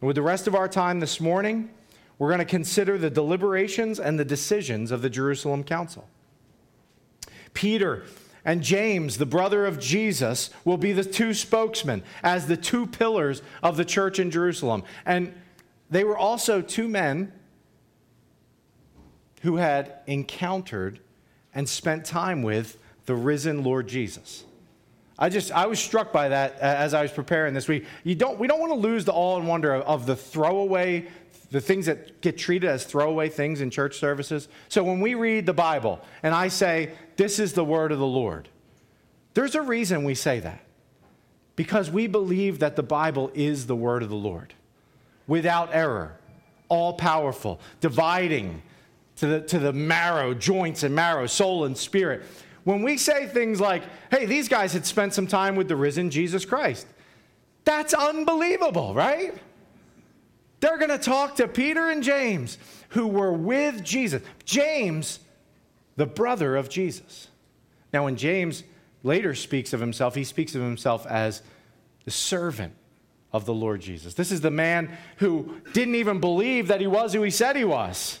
With 0.00 0.16
the 0.16 0.22
rest 0.22 0.46
of 0.46 0.54
our 0.54 0.68
time 0.68 1.00
this 1.00 1.20
morning, 1.20 1.70
we're 2.18 2.28
going 2.28 2.38
to 2.38 2.44
consider 2.44 2.96
the 2.96 3.10
deliberations 3.10 3.98
and 3.98 4.18
the 4.18 4.24
decisions 4.24 4.90
of 4.90 5.02
the 5.02 5.10
Jerusalem 5.10 5.64
Council. 5.64 6.08
Peter 7.52 8.04
and 8.44 8.62
James, 8.62 9.16
the 9.16 9.26
brother 9.26 9.64
of 9.64 9.78
Jesus, 9.78 10.50
will 10.64 10.76
be 10.76 10.92
the 10.92 11.04
two 11.04 11.32
spokesmen 11.32 12.02
as 12.22 12.46
the 12.46 12.56
two 12.56 12.86
pillars 12.86 13.42
of 13.62 13.76
the 13.76 13.84
church 13.84 14.18
in 14.18 14.30
Jerusalem. 14.30 14.82
And 15.06 15.34
they 15.90 16.04
were 16.04 16.18
also 16.18 16.60
two 16.60 16.88
men 16.88 17.32
who 19.42 19.56
had 19.56 19.94
encountered 20.06 21.00
and 21.54 21.68
spent 21.68 22.04
time 22.04 22.42
with 22.42 22.76
the 23.06 23.14
risen 23.14 23.62
Lord 23.62 23.86
Jesus. 23.86 24.44
I 25.18 25.28
just 25.28 25.52
I 25.52 25.66
was 25.66 25.78
struck 25.78 26.12
by 26.12 26.28
that 26.28 26.58
as 26.58 26.92
I 26.92 27.02
was 27.02 27.12
preparing 27.12 27.54
this. 27.54 27.68
We 27.68 27.86
you 28.02 28.14
don't 28.14 28.38
we 28.38 28.48
don't 28.48 28.60
want 28.60 28.72
to 28.72 28.78
lose 28.78 29.04
the 29.04 29.12
awe 29.12 29.38
and 29.38 29.46
wonder 29.46 29.74
of, 29.74 29.82
of 29.82 30.06
the 30.06 30.16
throwaway 30.16 31.06
the 31.50 31.60
things 31.60 31.86
that 31.86 32.20
get 32.20 32.36
treated 32.36 32.68
as 32.68 32.84
throwaway 32.84 33.28
things 33.28 33.60
in 33.60 33.70
church 33.70 33.98
services. 33.98 34.48
So 34.68 34.82
when 34.82 35.00
we 35.00 35.14
read 35.14 35.46
the 35.46 35.52
Bible 35.52 36.00
and 36.22 36.34
I 36.34 36.48
say 36.48 36.92
this 37.16 37.38
is 37.38 37.52
the 37.52 37.64
word 37.64 37.92
of 37.92 37.98
the 37.98 38.06
Lord, 38.06 38.48
there's 39.34 39.54
a 39.54 39.62
reason 39.62 40.04
we 40.04 40.14
say 40.14 40.40
that. 40.40 40.60
Because 41.56 41.90
we 41.90 42.08
believe 42.08 42.58
that 42.58 42.74
the 42.74 42.82
Bible 42.82 43.30
is 43.32 43.66
the 43.66 43.76
word 43.76 44.02
of 44.02 44.08
the 44.08 44.16
Lord. 44.16 44.54
Without 45.28 45.70
error, 45.72 46.18
all 46.68 46.94
powerful, 46.94 47.60
dividing 47.80 48.62
to 49.16 49.26
the, 49.26 49.40
to 49.42 49.60
the 49.60 49.72
marrow, 49.72 50.34
joints 50.34 50.82
and 50.82 50.94
marrow, 50.94 51.26
soul 51.26 51.64
and 51.64 51.78
spirit 51.78 52.24
when 52.64 52.82
we 52.82 52.96
say 52.96 53.26
things 53.26 53.60
like, 53.60 53.82
hey, 54.10 54.24
these 54.26 54.48
guys 54.48 54.72
had 54.72 54.84
spent 54.84 55.14
some 55.14 55.26
time 55.26 55.54
with 55.54 55.68
the 55.68 55.76
risen 55.76 56.10
Jesus 56.10 56.44
Christ, 56.44 56.86
that's 57.64 57.94
unbelievable, 57.94 58.94
right? 58.94 59.34
They're 60.64 60.78
going 60.78 60.88
to 60.88 60.96
talk 60.96 61.36
to 61.36 61.46
Peter 61.46 61.90
and 61.90 62.02
James, 62.02 62.56
who 62.88 63.06
were 63.06 63.34
with 63.34 63.84
Jesus. 63.84 64.22
James, 64.46 65.20
the 65.96 66.06
brother 66.06 66.56
of 66.56 66.70
Jesus. 66.70 67.28
Now, 67.92 68.04
when 68.04 68.16
James 68.16 68.64
later 69.02 69.34
speaks 69.34 69.74
of 69.74 69.80
himself, 69.80 70.14
he 70.14 70.24
speaks 70.24 70.54
of 70.54 70.62
himself 70.62 71.04
as 71.04 71.42
the 72.06 72.10
servant 72.10 72.72
of 73.30 73.44
the 73.44 73.52
Lord 73.52 73.82
Jesus. 73.82 74.14
This 74.14 74.32
is 74.32 74.40
the 74.40 74.50
man 74.50 74.96
who 75.18 75.60
didn't 75.74 75.96
even 75.96 76.18
believe 76.18 76.68
that 76.68 76.80
he 76.80 76.86
was 76.86 77.12
who 77.12 77.22
he 77.22 77.30
said 77.30 77.56
he 77.56 77.64
was 77.64 78.20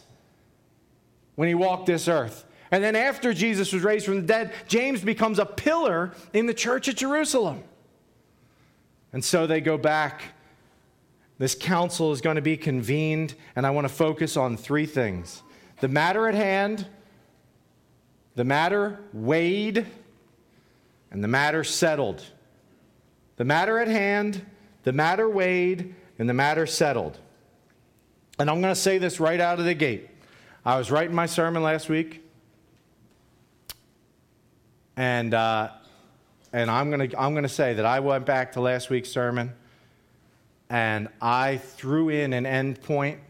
when 1.36 1.48
he 1.48 1.54
walked 1.54 1.86
this 1.86 2.08
earth. 2.08 2.44
And 2.70 2.84
then 2.84 2.94
after 2.94 3.32
Jesus 3.32 3.72
was 3.72 3.82
raised 3.82 4.04
from 4.04 4.16
the 4.16 4.26
dead, 4.26 4.52
James 4.68 5.00
becomes 5.00 5.38
a 5.38 5.46
pillar 5.46 6.12
in 6.34 6.44
the 6.44 6.52
church 6.52 6.88
at 6.88 6.96
Jerusalem. 6.96 7.64
And 9.14 9.24
so 9.24 9.46
they 9.46 9.62
go 9.62 9.78
back. 9.78 10.33
This 11.38 11.54
council 11.54 12.12
is 12.12 12.20
going 12.20 12.36
to 12.36 12.42
be 12.42 12.56
convened, 12.56 13.34
and 13.56 13.66
I 13.66 13.70
want 13.70 13.88
to 13.88 13.92
focus 13.92 14.36
on 14.36 14.56
three 14.56 14.86
things 14.86 15.42
the 15.80 15.88
matter 15.88 16.28
at 16.28 16.34
hand, 16.34 16.86
the 18.36 18.44
matter 18.44 19.00
weighed, 19.12 19.86
and 21.10 21.22
the 21.22 21.28
matter 21.28 21.64
settled. 21.64 22.24
The 23.36 23.44
matter 23.44 23.78
at 23.78 23.88
hand, 23.88 24.46
the 24.84 24.92
matter 24.92 25.28
weighed, 25.28 25.94
and 26.18 26.28
the 26.28 26.34
matter 26.34 26.66
settled. 26.66 27.18
And 28.38 28.48
I'm 28.48 28.60
going 28.60 28.74
to 28.74 28.80
say 28.80 28.98
this 28.98 29.18
right 29.18 29.40
out 29.40 29.58
of 29.58 29.64
the 29.64 29.74
gate. 29.74 30.08
I 30.64 30.78
was 30.78 30.90
writing 30.90 31.14
my 31.14 31.26
sermon 31.26 31.62
last 31.62 31.88
week, 31.88 32.22
and, 34.96 35.34
uh, 35.34 35.70
and 36.52 36.70
I'm 36.70 36.90
going 36.90 37.10
to 37.10 37.20
I'm 37.20 37.34
going 37.34 37.42
to 37.42 37.48
say 37.48 37.74
that 37.74 37.84
I 37.84 37.98
went 37.98 38.24
back 38.24 38.52
to 38.52 38.60
last 38.60 38.88
week's 38.88 39.10
sermon 39.10 39.52
and 40.70 41.08
I 41.20 41.58
threw 41.58 42.08
in 42.08 42.32
an 42.32 42.46
end 42.46 42.82
point. 42.82 43.20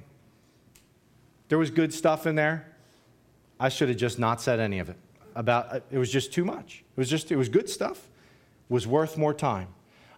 There 1.48 1.58
was 1.58 1.70
good 1.70 1.92
stuff 1.92 2.26
in 2.26 2.34
there. 2.34 2.66
I 3.60 3.68
should 3.68 3.88
have 3.88 3.98
just 3.98 4.18
not 4.18 4.40
said 4.40 4.60
any 4.60 4.78
of 4.78 4.88
it. 4.88 4.96
About 5.34 5.82
it 5.90 5.98
was 5.98 6.10
just 6.10 6.32
too 6.32 6.44
much. 6.44 6.84
It 6.96 7.00
was 7.00 7.10
just 7.10 7.32
it 7.32 7.36
was 7.36 7.48
good 7.48 7.68
stuff. 7.68 7.98
It 8.68 8.72
was 8.72 8.86
worth 8.86 9.16
more 9.16 9.34
time. 9.34 9.68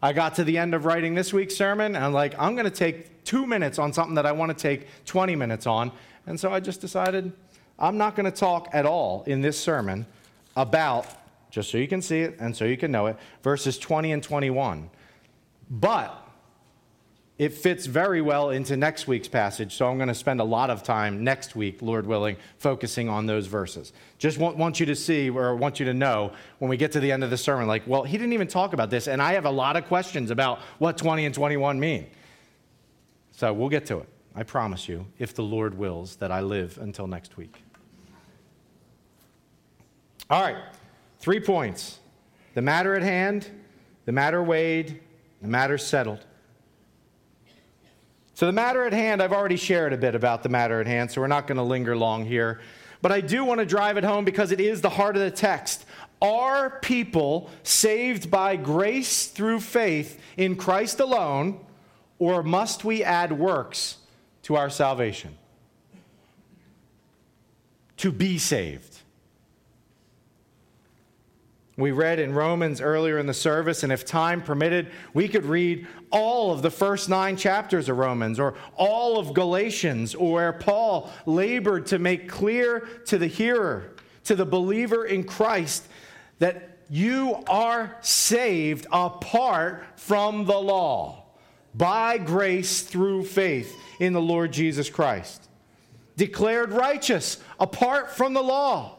I 0.03 0.13
got 0.13 0.35
to 0.37 0.45
the 0.45 0.59
end 0.59 0.75
of 0.75 0.85
writing 0.85 1.15
this 1.15 1.33
week's 1.33 1.57
sermon 1.57 1.97
and 1.97 2.05
I'm 2.05 2.13
like, 2.13 2.35
I'm 2.39 2.55
going 2.55 2.67
to 2.67 2.71
take 2.71 3.25
2 3.25 3.47
minutes 3.47 3.79
on 3.79 3.93
something 3.93 4.15
that 4.17 4.27
I 4.27 4.33
want 4.33 4.57
to 4.57 4.63
take 4.63 4.87
20 5.07 5.35
minutes 5.35 5.67
on. 5.67 5.91
And 6.27 6.39
so 6.39 6.53
I 6.53 6.61
just 6.61 6.81
decided 6.81 7.33
I'm 7.79 7.97
not 7.97 8.15
going 8.15 8.31
to 8.31 8.37
talk 8.37 8.69
at 8.73 8.85
all 8.85 9.25
in 9.27 9.41
this 9.41 9.59
sermon 9.59 10.07
about 10.55 11.07
just 11.51 11.71
so 11.71 11.79
you 11.79 11.89
can 11.89 12.03
see 12.03 12.21
it 12.21 12.37
and 12.39 12.55
so 12.55 12.67
you 12.67 12.77
can 12.77 12.93
know 12.93 13.07
it, 13.07 13.17
verses 13.43 13.79
20 13.79 14.13
and 14.13 14.23
21. 14.23 14.91
But 15.71 16.26
it 17.39 17.53
fits 17.53 17.85
very 17.85 18.23
well 18.23 18.49
into 18.49 18.79
next 18.79 19.07
week's 19.07 19.29
passage, 19.29 19.75
so 19.75 19.87
I'm 19.87 19.99
going 19.99 20.09
to 20.09 20.15
spend 20.15 20.41
a 20.41 20.45
lot 20.45 20.71
of 20.71 20.83
time 20.83 21.23
next 21.23 21.55
week, 21.55 21.83
Lord 21.83 22.07
willing, 22.07 22.37
focusing 22.57 23.11
on 23.11 23.27
those 23.27 23.47
verses. 23.47 23.93
Just 24.19 24.39
want, 24.39 24.57
want 24.57 24.81
you 24.81 24.87
to 24.87 24.97
see 24.97 25.29
or 25.29 25.55
want 25.55 25.79
you 25.79 25.85
to 25.85 25.93
know 25.93 26.33
when 26.61 26.71
we 26.71 26.79
get 26.79 26.93
to 26.93 27.01
the 27.01 27.13
end 27.13 27.23
of 27.23 27.29
the 27.29 27.37
sermon, 27.37 27.67
like, 27.69 27.83
well, 27.87 28.05
he 28.05 28.17
didn't 28.17 28.33
even 28.33 28.49
talk 28.49 28.73
about 28.73 28.89
this, 28.89 29.07
and 29.07 29.21
I 29.21 29.35
have 29.35 29.45
a 29.45 29.51
lot 29.51 29.77
of 29.77 29.87
questions 29.87 30.31
about 30.31 30.61
what 30.79 30.97
20 30.97 31.27
and 31.27 31.35
21 31.35 31.79
mean. 31.79 32.07
So 33.33 33.53
we'll 33.53 33.69
get 33.69 33.85
to 33.87 33.99
it. 33.99 34.09
I 34.35 34.43
promise 34.43 34.89
you, 34.89 35.07
if 35.19 35.35
the 35.35 35.43
Lord 35.43 35.77
wills, 35.77 36.17
that 36.17 36.33
I 36.33 36.41
live 36.41 36.79
until 36.81 37.07
next 37.07 37.37
week. 37.37 37.63
All 40.31 40.43
right, 40.43 40.57
three 41.19 41.41
points 41.41 41.99
the 42.55 42.63
matter 42.63 42.95
at 42.95 43.03
hand, 43.03 43.51
the 44.07 44.13
matter 44.13 44.43
weighed, 44.43 45.01
the 45.43 45.49
matter 45.49 45.77
settled. 45.77 46.25
So, 48.37 48.45
the 48.45 48.53
matter 48.53 48.85
at 48.85 48.93
hand, 48.93 49.23
I've 49.23 49.33
already 49.33 49.57
shared 49.57 49.95
a 49.95 49.97
bit 49.97 50.15
about 50.15 50.43
the 50.43 50.51
matter 50.51 50.79
at 50.79 50.87
hand, 50.87 51.11
so 51.11 51.23
we're 51.23 51.27
not 51.27 51.47
going 51.47 51.57
to 51.57 51.63
linger 51.63 51.97
long 51.97 52.27
here. 52.27 52.61
But 53.01 53.11
I 53.11 53.23
do 53.23 53.47
want 53.47 53.61
to 53.61 53.65
drive 53.65 53.97
it 53.97 54.05
home 54.05 54.27
because 54.27 54.53
it 54.53 54.61
is 54.61 54.83
the 54.83 54.91
heart 54.91 55.17
of 55.17 55.23
the 55.23 55.31
text. 55.31 55.87
Are 56.21 56.79
people 56.81 57.49
saved 57.63 58.31
by 58.31 58.57
grace 58.57 59.29
through 59.29 59.61
faith 59.61 60.21
in 60.37 60.57
Christ 60.57 61.01
alone, 61.01 61.65
or 62.19 62.43
must 62.43 62.85
we 62.85 63.03
add 63.03 63.33
works 63.33 63.97
to 64.43 64.55
our 64.55 64.69
salvation? 64.69 65.39
To 67.97 68.13
be 68.13 68.37
saved. 68.37 68.96
We 71.79 71.91
read 71.91 72.19
in 72.19 72.33
Romans 72.33 72.81
earlier 72.81 73.19
in 73.19 73.27
the 73.27 73.35
service, 73.35 73.83
and 73.83 73.93
if 73.93 74.07
time 74.07 74.41
permitted, 74.41 74.91
we 75.13 75.29
could 75.29 75.45
read 75.45 75.87
all 76.11 76.51
of 76.51 76.63
the 76.63 76.71
first 76.71 77.11
nine 77.11 77.37
chapters 77.37 77.91
of 77.91 77.99
Romans 77.99 78.41
or 78.41 78.55
all 78.77 79.19
of 79.19 79.35
Galatians, 79.35 80.17
where 80.17 80.55
Paul 80.55 81.13
labored 81.27 81.87
to 81.87 81.99
make 81.99 82.31
clear 82.31 82.81
to 83.07 83.19
the 83.19 83.27
hearer, 83.27 83.95
to 84.25 84.35
the 84.35 84.47
believer 84.47 85.05
in 85.05 85.25
Christ, 85.25 85.87
that 86.39 86.79
you 86.89 87.43
are 87.47 87.99
saved 88.01 88.87
apart 88.91 89.85
from 89.97 90.47
the 90.47 90.59
law 90.59 91.25
by 91.75 92.17
grace 92.17 92.83
through 92.83 93.25
faith 93.25 93.77
in 94.01 94.15
the 94.15 94.21
Lord 94.21 94.51
Jesus 94.51 94.89
Christ. 94.89 95.47
Declared 96.17 96.73
righteous 96.73 97.37
apart 97.61 98.13
from 98.13 98.33
the 98.33 98.43
law. 98.43 98.97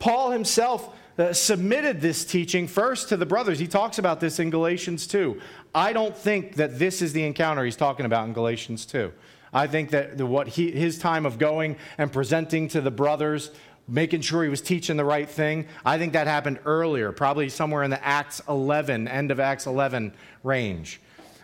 Paul 0.00 0.32
himself 0.32 0.92
uh, 1.18 1.32
submitted 1.32 2.00
this 2.00 2.24
teaching 2.24 2.66
first 2.66 3.08
to 3.10 3.16
the 3.16 3.26
brothers. 3.26 3.58
He 3.58 3.66
talks 3.66 3.98
about 3.98 4.20
this 4.20 4.38
in 4.38 4.50
Galatians 4.50 5.06
2. 5.06 5.40
I 5.74 5.92
don't 5.92 6.16
think 6.16 6.56
that 6.56 6.78
this 6.78 7.02
is 7.02 7.12
the 7.12 7.24
encounter 7.24 7.64
he's 7.64 7.76
talking 7.76 8.06
about 8.06 8.26
in 8.26 8.32
Galatians 8.32 8.86
2. 8.86 9.12
I 9.52 9.66
think 9.66 9.90
that 9.90 10.16
the, 10.16 10.24
what 10.24 10.48
he, 10.48 10.70
his 10.70 10.98
time 10.98 11.26
of 11.26 11.38
going 11.38 11.76
and 11.98 12.10
presenting 12.10 12.68
to 12.68 12.80
the 12.80 12.90
brothers, 12.90 13.50
making 13.86 14.22
sure 14.22 14.42
he 14.42 14.48
was 14.48 14.62
teaching 14.62 14.96
the 14.96 15.04
right 15.04 15.28
thing, 15.28 15.66
I 15.84 15.98
think 15.98 16.14
that 16.14 16.26
happened 16.26 16.60
earlier, 16.64 17.12
probably 17.12 17.48
somewhere 17.50 17.82
in 17.82 17.90
the 17.90 18.02
Acts 18.04 18.40
11, 18.48 19.08
end 19.08 19.30
of 19.30 19.40
Acts 19.40 19.66
11 19.66 20.14
range. 20.42 21.00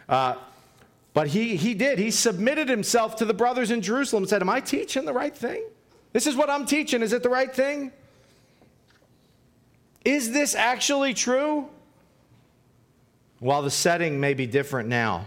Uh, 0.09 0.37
but 1.12 1.26
he, 1.26 1.57
he 1.57 1.74
did. 1.74 1.98
He 1.98 2.11
submitted 2.11 2.68
himself 2.68 3.16
to 3.16 3.24
the 3.24 3.35
brothers 3.35 3.70
in 3.70 3.83
Jerusalem 3.83 4.22
and 4.22 4.31
said, 4.31 4.40
Am 4.40 4.48
I 4.48 4.61
teaching 4.61 5.04
the 5.04 5.12
right 5.12 5.37
thing? 5.37 5.64
This 6.12 6.26
is 6.26 6.37
what 6.37 6.48
I'm 6.48 6.64
teaching. 6.64 7.02
Is 7.02 7.12
it 7.12 7.22
the 7.22 7.28
right 7.28 7.54
thing? 7.54 7.92
Is 10.04 10.32
this 10.32 10.54
actually 10.54 11.14
true? 11.14 11.68
While 13.40 13.62
the 13.62 13.70
setting 13.70 14.18
may 14.20 14.34
be 14.34 14.46
different 14.46 14.88
now, 14.88 15.26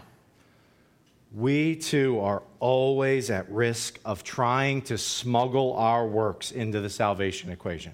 we 1.34 1.78
too 1.78 2.20
are 2.20 2.44
always 2.60 3.30
at 3.30 3.50
risk 3.50 4.00
of 4.04 4.24
trying 4.24 4.82
to 4.84 4.98
smuggle 4.98 5.74
our 5.74 6.06
works 6.06 6.52
into 6.52 6.82
the 6.82 6.90
salvation 6.90 7.50
equation. 7.50 7.94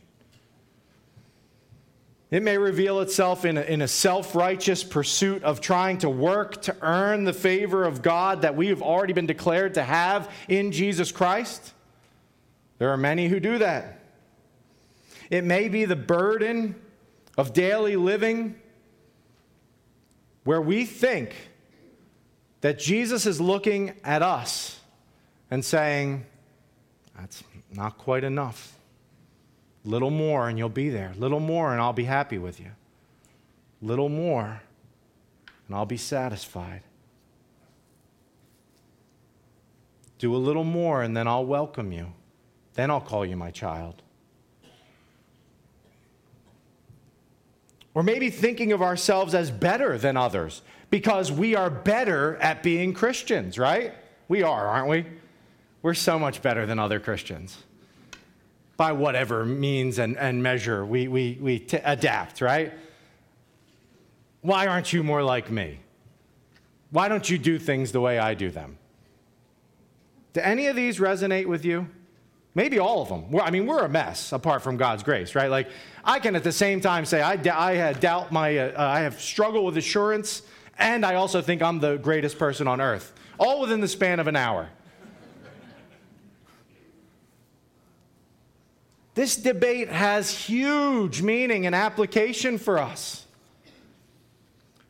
It 2.30 2.44
may 2.44 2.58
reveal 2.58 3.00
itself 3.00 3.46
in 3.46 3.58
a, 3.58 3.62
in 3.62 3.82
a 3.82 3.88
self 3.88 4.36
righteous 4.36 4.84
pursuit 4.84 5.44
of 5.44 5.62
trying 5.62 6.00
to 6.00 6.10
work 6.10 6.62
to 6.64 6.76
earn 6.82 7.24
the 7.24 7.34
favor 7.34 7.86
of 7.86 8.02
God 8.02 8.42
that 8.42 8.56
we 8.56 8.68
have 8.68 8.82
already 8.82 9.14
been 9.14 9.28
declared 9.28 9.76
to 9.76 9.84
have 9.84 10.30
in 10.50 10.72
Jesus 10.72 11.12
Christ. 11.12 11.74
There 12.80 12.90
are 12.90 12.98
many 12.98 13.28
who 13.30 13.40
do 13.40 13.60
that. 13.60 13.97
It 15.30 15.44
may 15.44 15.68
be 15.68 15.86
the 15.86 15.96
burden 15.96 16.76
of 17.38 17.54
daily 17.54 17.96
living 17.96 18.56
where 20.44 20.62
we 20.62 20.86
think 20.86 21.36
that 22.62 22.80
Jesus 22.80 23.26
is 23.26 23.42
looking 23.42 23.94
at 24.04 24.22
us 24.22 24.80
and 25.52 25.64
saying, 25.64 26.26
That's 27.18 27.44
not 27.74 27.98
quite 27.98 28.24
enough. 28.24 28.74
Little 29.84 30.10
more 30.10 30.50
and 30.50 30.58
you'll 30.58 30.70
be 30.70 30.90
there. 30.90 31.14
Little 31.18 31.40
more 31.40 31.72
and 31.72 31.82
I'll 31.82 31.94
be 31.94 32.06
happy 32.06 32.38
with 32.38 32.60
you. 32.60 32.72
Little 33.82 34.10
more 34.10 34.62
and 35.68 35.76
I'll 35.76 35.86
be 35.86 35.98
satisfied. 35.98 36.82
Do 40.18 40.36
a 40.36 40.38
little 40.38 40.64
more 40.64 41.04
and 41.04 41.16
then 41.16 41.28
I'll 41.28 41.46
welcome 41.46 41.92
you. 41.92 42.14
Then 42.74 42.90
I'll 42.90 43.02
call 43.02 43.26
you 43.26 43.38
my 43.38 43.52
child. 43.52 44.02
Or 47.98 48.04
maybe 48.04 48.30
thinking 48.30 48.74
of 48.74 48.84
ourselves 48.84 49.34
as 49.34 49.50
better 49.50 49.98
than 49.98 50.18
others 50.18 50.62
because 50.92 51.32
we 51.32 51.56
are 51.56 51.72
better 51.72 52.36
at 52.36 52.62
being 52.62 52.94
Christians, 52.94 53.58
right? 53.58 53.92
We 54.28 54.44
are, 54.44 54.68
aren't 54.68 54.88
we? 54.88 55.08
We're 55.82 55.96
so 55.96 56.20
much 56.20 56.44
better 56.44 56.68
than 56.68 56.78
other 56.78 57.00
Christians 57.00 57.58
by 58.78 58.92
whatever 58.92 59.46
means 59.46 59.98
and, 59.98 60.16
and 60.16 60.44
measure 60.44 60.86
we, 60.86 61.08
we, 61.08 61.40
we 61.42 61.58
t- 61.58 61.80
adapt, 61.84 62.40
right? 62.40 62.72
Why 64.42 64.68
aren't 64.68 64.94
you 64.94 65.02
more 65.02 65.24
like 65.24 65.50
me? 65.50 65.80
Why 66.92 67.08
don't 67.08 67.28
you 67.28 67.40
do 67.40 67.58
things 67.58 67.94
the 67.94 68.00
way 68.00 68.20
I 68.20 68.36
do 68.36 68.52
them? 68.52 68.78
Do 70.34 70.42
any 70.42 70.68
of 70.68 70.76
these 70.76 71.00
resonate 71.00 71.48
with 71.48 71.66
you? 71.66 71.90
Maybe 72.58 72.80
all 72.80 73.04
of 73.04 73.10
them. 73.10 73.30
We're, 73.30 73.42
I 73.42 73.52
mean, 73.52 73.68
we're 73.68 73.86
a 73.86 73.88
mess 73.88 74.32
apart 74.32 74.64
from 74.64 74.78
God's 74.78 75.04
grace, 75.04 75.36
right? 75.36 75.52
Like, 75.52 75.70
I 76.04 76.18
can 76.18 76.36
at 76.36 76.44
the 76.44 76.52
same 76.52 76.82
time 76.82 77.06
say 77.06 77.22
I, 77.22 77.34
I 77.34 77.94
doubt 77.94 78.32
my, 78.32 78.58
uh, 78.58 78.84
I 78.84 79.02
have 79.02 79.22
struggle 79.22 79.64
with 79.64 79.78
assurance, 79.78 80.42
and 80.80 81.06
I 81.06 81.14
also 81.14 81.44
think 81.44 81.62
I'm 81.62 81.80
the 81.80 81.98
greatest 81.98 82.40
person 82.40 82.68
on 82.68 82.82
earth, 82.82 83.14
all 83.38 83.62
within 83.62 83.80
the 83.80 83.88
span 83.88 84.20
of 84.20 84.26
an 84.26 84.36
hour. 84.36 84.70
This 89.14 89.36
debate 89.36 89.90
has 89.90 90.32
huge 90.32 91.22
meaning 91.22 91.68
and 91.68 91.76
application 91.76 92.58
for 92.58 92.80
us. 92.80 93.28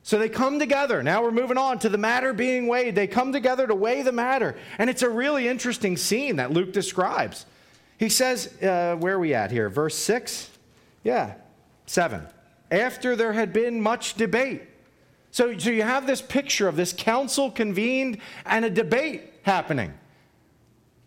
So 0.03 0.17
they 0.17 0.29
come 0.29 0.57
together. 0.57 1.03
Now 1.03 1.21
we're 1.21 1.31
moving 1.31 1.57
on 1.57 1.79
to 1.79 1.89
the 1.89 1.97
matter 1.97 2.31
being 2.31 2.67
weighed. 2.67 2.95
They 2.95 3.07
come 3.07 3.33
together 3.33 3.67
to 3.67 3.75
weigh 3.75 4.03
the 4.03 4.13
matter. 4.13 4.55
And 4.77 4.89
it's 4.89 5.01
a 5.01 5.09
really 5.09 5.49
interesting 5.49 5.97
scene 5.97 6.37
that 6.37 6.51
Luke 6.51 6.71
describes. 6.71 7.45
He 7.97 8.09
says, 8.09 8.53
uh, 8.61 8.95
where 8.95 9.15
are 9.15 9.19
we 9.19 9.33
at 9.33 9.51
here? 9.51 9.69
Verse 9.69 9.95
6? 9.95 10.51
Yeah, 11.03 11.33
7. 11.87 12.25
After 12.69 13.15
there 13.15 13.33
had 13.33 13.53
been 13.53 13.81
much 13.81 14.13
debate. 14.15 14.63
So, 15.31 15.57
so 15.57 15.69
you 15.69 15.83
have 15.83 16.07
this 16.07 16.21
picture 16.21 16.67
of 16.67 16.75
this 16.75 16.93
council 16.93 17.49
convened 17.51 18.19
and 18.45 18.65
a 18.65 18.69
debate 18.69 19.33
happening. 19.43 19.93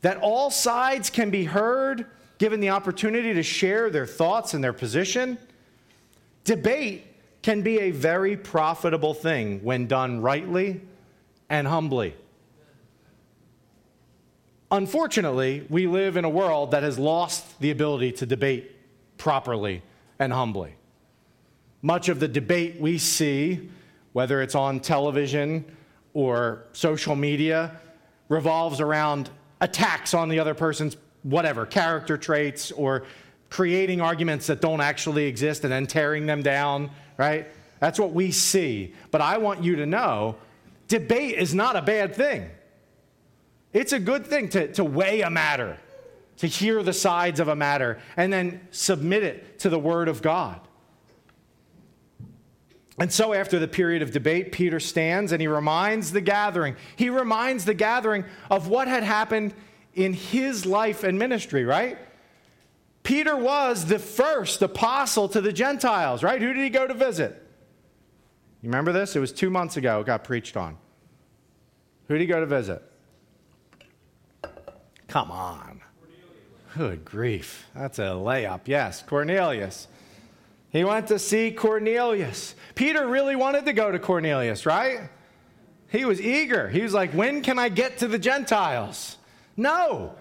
That 0.02 0.16
all 0.18 0.50
sides 0.50 1.10
can 1.10 1.30
be 1.30 1.44
heard, 1.44 2.06
given 2.38 2.60
the 2.60 2.70
opportunity 2.70 3.34
to 3.34 3.42
share 3.42 3.90
their 3.90 4.06
thoughts 4.06 4.54
and 4.54 4.64
their 4.64 4.72
position. 4.72 5.38
Debate 6.44 7.06
can 7.42 7.62
be 7.62 7.80
a 7.80 7.90
very 7.90 8.36
profitable 8.36 9.14
thing 9.14 9.62
when 9.62 9.86
done 9.86 10.20
rightly 10.22 10.80
and 11.48 11.66
humbly. 11.66 12.14
Unfortunately, 14.72 15.66
we 15.68 15.86
live 15.88 16.16
in 16.16 16.24
a 16.24 16.28
world 16.28 16.70
that 16.70 16.84
has 16.84 16.98
lost 16.98 17.58
the 17.60 17.70
ability 17.72 18.12
to 18.12 18.26
debate 18.26 18.70
properly 19.18 19.82
and 20.18 20.32
humbly. 20.32 20.74
Much 21.82 22.08
of 22.08 22.20
the 22.20 22.28
debate 22.28 22.80
we 22.80 22.96
see, 22.96 23.68
whether 24.12 24.40
it's 24.42 24.54
on 24.54 24.78
television 24.78 25.64
or 26.14 26.64
social 26.72 27.16
media, 27.16 27.80
revolves 28.28 28.80
around 28.80 29.28
attacks 29.60 30.14
on 30.14 30.28
the 30.28 30.38
other 30.38 30.54
person's 30.54 30.96
whatever, 31.22 31.66
character 31.66 32.16
traits 32.16 32.70
or 32.72 33.04
creating 33.48 34.00
arguments 34.00 34.46
that 34.46 34.60
don't 34.60 34.80
actually 34.80 35.26
exist 35.26 35.64
and 35.64 35.72
then 35.72 35.86
tearing 35.86 36.26
them 36.26 36.42
down, 36.42 36.90
right? 37.16 37.48
That's 37.80 37.98
what 37.98 38.12
we 38.12 38.30
see. 38.30 38.94
But 39.10 39.20
I 39.20 39.38
want 39.38 39.64
you 39.64 39.76
to 39.76 39.86
know 39.86 40.36
debate 40.86 41.36
is 41.36 41.54
not 41.54 41.74
a 41.74 41.82
bad 41.82 42.14
thing. 42.14 42.48
It's 43.72 43.92
a 43.92 44.00
good 44.00 44.26
thing 44.26 44.48
to, 44.50 44.72
to 44.74 44.84
weigh 44.84 45.20
a 45.22 45.30
matter, 45.30 45.78
to 46.38 46.46
hear 46.46 46.82
the 46.82 46.92
sides 46.92 47.40
of 47.40 47.48
a 47.48 47.56
matter, 47.56 48.00
and 48.16 48.32
then 48.32 48.66
submit 48.70 49.22
it 49.22 49.60
to 49.60 49.68
the 49.68 49.78
Word 49.78 50.08
of 50.08 50.22
God. 50.22 50.60
And 52.98 53.10
so, 53.10 53.32
after 53.32 53.58
the 53.58 53.68
period 53.68 54.02
of 54.02 54.10
debate, 54.10 54.52
Peter 54.52 54.78
stands 54.78 55.32
and 55.32 55.40
he 55.40 55.48
reminds 55.48 56.12
the 56.12 56.20
gathering. 56.20 56.76
He 56.96 57.08
reminds 57.08 57.64
the 57.64 57.72
gathering 57.72 58.24
of 58.50 58.68
what 58.68 58.88
had 58.88 59.02
happened 59.02 59.54
in 59.94 60.12
his 60.12 60.66
life 60.66 61.02
and 61.02 61.18
ministry, 61.18 61.64
right? 61.64 61.98
Peter 63.02 63.34
was 63.34 63.86
the 63.86 63.98
first 63.98 64.60
apostle 64.60 65.28
to 65.30 65.40
the 65.40 65.52
Gentiles, 65.52 66.22
right? 66.22 66.42
Who 66.42 66.52
did 66.52 66.62
he 66.62 66.68
go 66.68 66.86
to 66.86 66.92
visit? 66.92 67.46
You 68.60 68.68
remember 68.68 68.92
this? 68.92 69.16
It 69.16 69.20
was 69.20 69.32
two 69.32 69.48
months 69.48 69.78
ago, 69.78 70.00
it 70.00 70.06
got 70.06 70.22
preached 70.22 70.56
on. 70.56 70.76
Who 72.08 72.14
did 72.14 72.20
he 72.20 72.26
go 72.26 72.40
to 72.40 72.46
visit? 72.46 72.82
Come 75.10 75.32
on. 75.32 75.80
Good 76.78 77.04
grief. 77.04 77.66
That's 77.74 77.98
a 77.98 78.12
layup. 78.12 78.60
Yes, 78.66 79.02
Cornelius. 79.02 79.88
He 80.70 80.84
went 80.84 81.08
to 81.08 81.18
see 81.18 81.50
Cornelius. 81.50 82.54
Peter 82.76 83.08
really 83.08 83.34
wanted 83.34 83.64
to 83.64 83.72
go 83.72 83.90
to 83.90 83.98
Cornelius, 83.98 84.66
right? 84.66 85.00
He 85.88 86.04
was 86.04 86.20
eager. 86.20 86.68
He 86.68 86.82
was 86.82 86.94
like, 86.94 87.10
When 87.10 87.42
can 87.42 87.58
I 87.58 87.70
get 87.70 87.98
to 87.98 88.06
the 88.06 88.20
Gentiles? 88.20 89.16
No. 89.56 90.14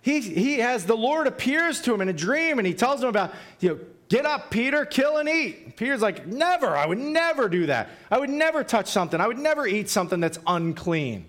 He, 0.00 0.20
he 0.20 0.60
has 0.60 0.86
the 0.86 0.96
Lord 0.96 1.26
appears 1.26 1.82
to 1.82 1.92
him 1.92 2.00
in 2.00 2.08
a 2.08 2.14
dream 2.14 2.58
and 2.58 2.66
he 2.66 2.72
tells 2.72 3.02
him 3.02 3.10
about, 3.10 3.34
you 3.60 3.68
know, 3.68 3.78
get 4.08 4.24
up, 4.24 4.50
Peter, 4.50 4.86
kill 4.86 5.18
and 5.18 5.28
eat. 5.28 5.76
Peter's 5.76 6.00
like, 6.00 6.26
Never. 6.26 6.74
I 6.74 6.86
would 6.86 6.96
never 6.96 7.50
do 7.50 7.66
that. 7.66 7.90
I 8.10 8.18
would 8.18 8.30
never 8.30 8.64
touch 8.64 8.90
something. 8.90 9.20
I 9.20 9.26
would 9.26 9.38
never 9.38 9.66
eat 9.66 9.90
something 9.90 10.20
that's 10.20 10.38
unclean. 10.46 11.26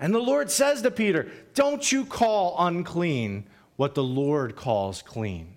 And 0.00 0.14
the 0.14 0.18
Lord 0.18 0.50
says 0.50 0.80
to 0.82 0.90
Peter, 0.90 1.30
Don't 1.54 1.92
you 1.92 2.06
call 2.06 2.56
unclean 2.58 3.44
what 3.76 3.94
the 3.94 4.02
Lord 4.02 4.56
calls 4.56 5.02
clean. 5.02 5.54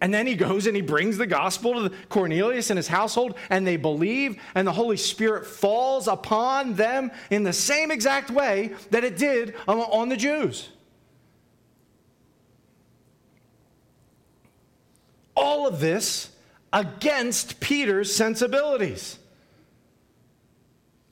And 0.00 0.12
then 0.12 0.26
he 0.26 0.34
goes 0.34 0.66
and 0.66 0.76
he 0.76 0.82
brings 0.82 1.16
the 1.16 1.26
gospel 1.26 1.88
to 1.88 1.96
Cornelius 2.08 2.70
and 2.70 2.76
his 2.76 2.88
household, 2.88 3.36
and 3.48 3.66
they 3.66 3.76
believe, 3.76 4.40
and 4.54 4.66
the 4.66 4.72
Holy 4.72 4.96
Spirit 4.96 5.46
falls 5.46 6.06
upon 6.06 6.74
them 6.74 7.10
in 7.30 7.44
the 7.44 7.52
same 7.52 7.90
exact 7.90 8.30
way 8.30 8.74
that 8.90 9.04
it 9.04 9.16
did 9.16 9.54
on 9.66 10.08
the 10.08 10.16
Jews. 10.16 10.68
All 15.34 15.66
of 15.66 15.80
this 15.80 16.30
against 16.72 17.60
Peter's 17.60 18.14
sensibilities 18.14 19.18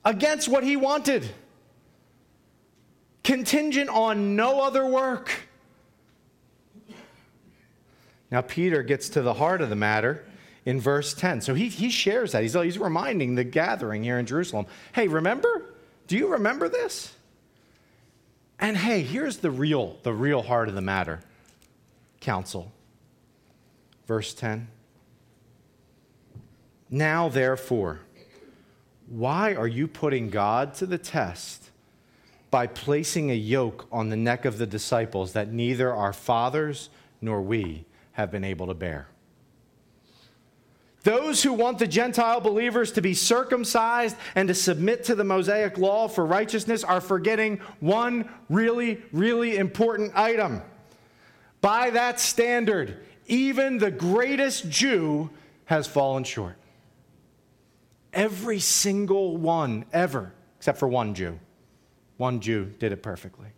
against 0.05 0.49
what 0.49 0.65
he 0.65 0.77
wanted, 0.77 1.29
contingent 3.23 3.89
on 3.89 4.37
no 4.37 4.61
other 4.61 4.87
work. 4.87 5.49
Now, 8.31 8.41
Peter 8.41 8.83
gets 8.83 9.09
to 9.11 9.23
the 9.23 9.35
heart 9.35 9.61
of 9.61 9.71
the 9.71 9.77
matter 9.77 10.25
in 10.65 10.81
verse 10.81 11.15
10. 11.15 11.41
So 11.41 11.55
he, 11.55 11.69
he 11.69 11.91
shares 11.91 12.33
that. 12.33 12.43
He's, 12.43 12.55
he's 12.55 12.79
reminding 12.79 13.35
the 13.35 13.45
gathering 13.45 14.03
here 14.03 14.19
in 14.19 14.27
Jerusalem 14.27 14.67
hey, 14.93 15.09
remember? 15.09 15.67
Do 16.07 16.17
you 16.17 16.29
remember 16.29 16.69
this? 16.69 17.15
And 18.59 18.77
hey, 18.77 19.03
here's 19.03 19.39
the 19.39 19.51
real, 19.51 19.99
the 20.03 20.13
real 20.13 20.43
heart 20.43 20.69
of 20.69 20.75
the 20.75 20.81
matter 20.81 21.21
council. 22.21 22.73
Verse 24.07 24.35
10. 24.35 24.69
Now, 26.91 27.29
therefore, 27.29 28.01
why 29.07 29.55
are 29.55 29.69
you 29.69 29.87
putting 29.87 30.31
God 30.31 30.75
to 30.75 30.87
the 30.87 30.99
test 30.99 31.71
by 32.51 32.67
placing 32.67 33.31
a 33.31 33.35
yoke 33.35 33.87
on 33.91 34.09
the 34.09 34.17
neck 34.17 34.45
of 34.45 34.59
the 34.59 34.67
disciples 34.67 35.33
that 35.33 35.53
neither 35.53 35.93
our 35.93 36.13
fathers 36.13 36.89
nor 37.21 37.43
we 37.43 37.85
have 38.13 38.31
been 38.31 38.45
able 38.45 38.69
to 38.69 38.75
bear? 38.75 39.09
Those 41.03 41.43
who 41.43 41.53
want 41.53 41.79
the 41.79 41.87
Gentile 41.87 42.41
believers 42.41 42.93
to 42.93 43.03
be 43.03 43.13
circumcised 43.13 44.17
and 44.35 44.49
to 44.49 44.55
submit 44.55 45.05
to 45.05 45.15
the 45.15 45.25
Mosaic 45.25 45.77
law 45.77 46.09
for 46.09 46.25
righteousness 46.25 46.83
are 46.83 47.03
forgetting 47.03 47.61
one 47.81 48.27
really, 48.49 49.03
really 49.13 49.59
important 49.59 50.17
item. 50.17 50.63
By 51.61 51.91
that 51.91 52.21
standard, 52.21 53.05
even 53.27 53.77
the 53.77 53.91
greatest 53.91 54.71
Jew 54.71 55.29
has 55.67 55.87
fallen 55.87 56.25
short. 56.25 56.57
Every 58.15 58.61
single 58.61 59.37
one 59.37 59.85
ever, 59.93 60.33
except 60.57 60.79
for 60.79 60.89
one 60.89 61.15
Jew. 61.15 61.39
One 62.17 62.41
Jew 62.41 62.73
did 62.79 62.93
it 62.93 63.03
perfectly. 63.03 63.49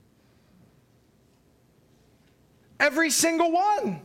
Every 2.81 3.11
single 3.11 3.53
one. 3.53 4.01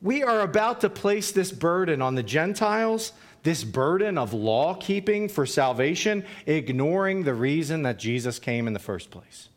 We 0.00 0.22
are 0.22 0.40
about 0.40 0.80
to 0.82 0.88
place 0.88 1.32
this 1.32 1.52
burden 1.52 2.00
on 2.00 2.14
the 2.14 2.22
Gentiles, 2.22 3.12
this 3.42 3.64
burden 3.64 4.16
of 4.16 4.32
law 4.32 4.74
keeping 4.74 5.28
for 5.28 5.44
salvation, 5.44 6.24
ignoring 6.46 7.24
the 7.24 7.34
reason 7.34 7.82
that 7.82 7.98
Jesus 7.98 8.38
came 8.38 8.66
in 8.66 8.72
the 8.72 8.78
first 8.78 9.10
place. 9.10 9.48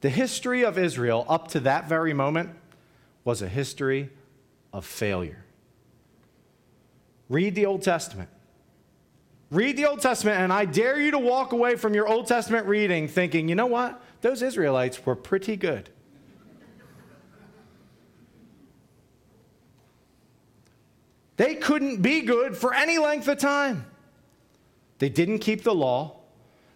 The 0.00 0.10
history 0.10 0.64
of 0.64 0.78
Israel 0.78 1.26
up 1.28 1.48
to 1.48 1.60
that 1.60 1.88
very 1.88 2.14
moment 2.14 2.50
was 3.24 3.42
a 3.42 3.48
history 3.48 4.10
of 4.72 4.86
failure. 4.86 5.44
Read 7.28 7.54
the 7.54 7.66
Old 7.66 7.82
Testament. 7.82 8.30
Read 9.50 9.76
the 9.76 9.86
Old 9.86 10.00
Testament, 10.00 10.40
and 10.40 10.52
I 10.52 10.64
dare 10.64 11.00
you 11.00 11.10
to 11.12 11.18
walk 11.18 11.52
away 11.52 11.76
from 11.76 11.94
your 11.94 12.06
Old 12.06 12.26
Testament 12.26 12.66
reading 12.66 13.08
thinking, 13.08 13.48
you 13.48 13.54
know 13.54 13.66
what? 13.66 14.02
Those 14.20 14.42
Israelites 14.42 15.04
were 15.06 15.16
pretty 15.16 15.56
good. 15.56 15.88
They 21.36 21.54
couldn't 21.54 22.02
be 22.02 22.22
good 22.22 22.56
for 22.56 22.74
any 22.74 22.98
length 22.98 23.28
of 23.28 23.38
time. 23.38 23.86
They 24.98 25.08
didn't 25.08 25.38
keep 25.38 25.62
the 25.62 25.74
law. 25.74 26.16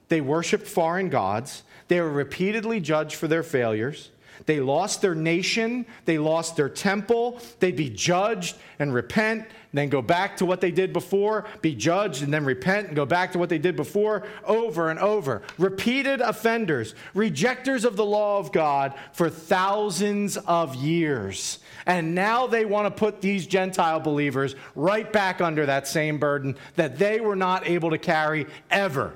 They 0.09 0.21
worshiped 0.21 0.69
foreign 0.69 1.09
gods. 1.09 1.65
They 1.89 2.01
were 2.01 2.11
repeatedly 2.11 2.81
judged 2.81 3.17
for 3.17 3.27
their 3.27 3.43
failures. 3.43 4.11
They 4.47 4.61
lost 4.61 5.03
their 5.03 5.15
nation, 5.15 5.87
they 6.05 6.19
lost 6.19 6.57
their 6.57 6.69
temple. 6.69 7.41
They'd 7.61 7.77
be 7.77 7.91
judged 7.91 8.57
and 8.79 8.93
repent, 8.93 9.47
then 9.73 9.89
go 9.89 10.03
back 10.03 10.37
to 10.39 10.47
what 10.47 10.61
they 10.61 10.71
did 10.71 10.93
before, 10.93 11.47
be 11.61 11.75
judged 11.75 12.23
and 12.23 12.33
then 12.33 12.45
repent 12.45 12.89
and 12.89 12.97
go 12.97 13.07
back 13.07 13.33
to 13.33 13.39
what 13.39 13.49
they 13.49 13.59
did 13.59 13.77
before, 13.77 14.27
over 14.45 14.91
and 14.91 14.99
over. 14.99 15.43
Repeated 15.59 16.21
offenders, 16.21 16.95
rejectors 17.15 17.85
of 17.85 17.97
the 17.97 18.05
law 18.05 18.39
of 18.39 18.53
God 18.53 18.95
for 19.13 19.31
thousands 19.31 20.37
of 20.37 20.75
years. 20.75 21.59
And 21.87 22.15
now 22.15 22.47
they 22.47 22.65
want 22.65 22.87
to 22.87 22.91
put 22.91 23.21
these 23.21 23.47
Gentile 23.47 24.01
believers 24.01 24.55
right 24.75 25.11
back 25.13 25.41
under 25.41 25.67
that 25.67 25.89
same 25.89 26.19
burden 26.19 26.57
that 26.77 26.99
they 26.99 27.21
were 27.21 27.37
not 27.37 27.67
able 27.67 27.91
to 27.91 27.99
carry 27.99 28.47
ever. 28.71 29.13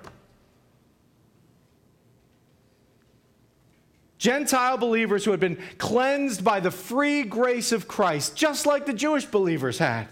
Gentile 4.19 4.79
believers 4.79 5.25
who 5.25 5.31
had 5.31 5.41
been 5.41 5.59
cleansed 5.79 6.43
by 6.43 6.61
the 6.61 6.71
free 6.71 7.23
grace 7.23 7.73
of 7.73 7.87
Christ, 7.87 8.35
just 8.35 8.65
like 8.65 8.87
the 8.87 8.95
Jewish 8.95 9.27
believers 9.27 9.79
had, 9.79 10.09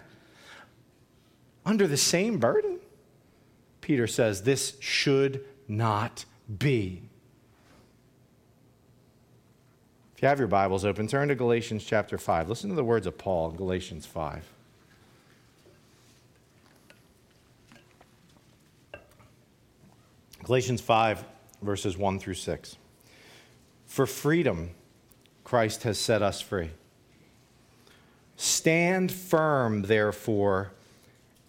under 1.64 1.86
the 1.86 1.96
same 1.96 2.38
burden? 2.38 2.78
Peter 3.80 4.06
says 4.06 4.42
this 4.42 4.76
should 4.80 5.44
not 5.68 6.24
be. 6.58 7.02
If 10.14 10.22
you 10.22 10.28
have 10.28 10.38
your 10.38 10.48
Bibles 10.48 10.84
open, 10.84 11.06
turn 11.06 11.28
to 11.28 11.34
Galatians 11.34 11.84
chapter 11.84 12.18
5. 12.18 12.48
Listen 12.48 12.70
to 12.70 12.76
the 12.76 12.84
words 12.84 13.06
of 13.06 13.16
Paul 13.18 13.50
in 13.50 13.56
Galatians 13.56 14.06
5. 14.06 14.44
Galatians 20.44 20.82
5, 20.82 21.24
verses 21.62 21.96
1 21.96 22.18
through 22.18 22.34
6. 22.34 22.76
For 23.94 24.06
freedom, 24.06 24.70
Christ 25.44 25.84
has 25.84 26.00
set 26.00 26.20
us 26.20 26.40
free. 26.40 26.70
Stand 28.34 29.12
firm, 29.12 29.82
therefore, 29.82 30.72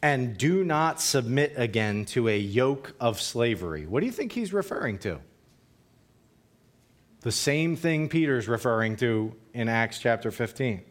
and 0.03 0.37
do 0.37 0.63
not 0.63 1.01
submit 1.01 1.53
again 1.55 2.05
to 2.05 2.29
a 2.29 2.37
yoke 2.37 2.93
of 2.99 3.19
slavery. 3.19 3.87
What 3.87 4.01
do 4.01 4.05
you 4.05 4.11
think 4.11 4.31
he's 4.31 4.53
referring 4.53 4.99
to? 4.99 5.21
The 7.21 7.31
same 7.31 7.75
thing 7.75 8.09
Peter's 8.09 8.47
referring 8.47 8.97
to 8.97 9.33
in 9.55 9.67
Acts 9.67 9.97
chapter 9.97 10.29
15. 10.29 10.83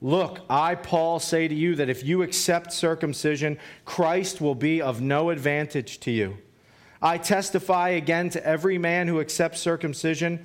Look, 0.00 0.40
I, 0.50 0.74
Paul, 0.74 1.20
say 1.20 1.46
to 1.46 1.54
you 1.54 1.76
that 1.76 1.90
if 1.90 2.02
you 2.02 2.22
accept 2.22 2.72
circumcision, 2.72 3.56
Christ 3.84 4.40
will 4.40 4.56
be 4.56 4.82
of 4.82 5.00
no 5.00 5.30
advantage 5.30 6.00
to 6.00 6.10
you. 6.10 6.38
I 7.00 7.18
testify 7.18 7.90
again 7.90 8.30
to 8.30 8.44
every 8.44 8.78
man 8.78 9.08
who 9.08 9.20
accepts 9.20 9.60
circumcision 9.60 10.44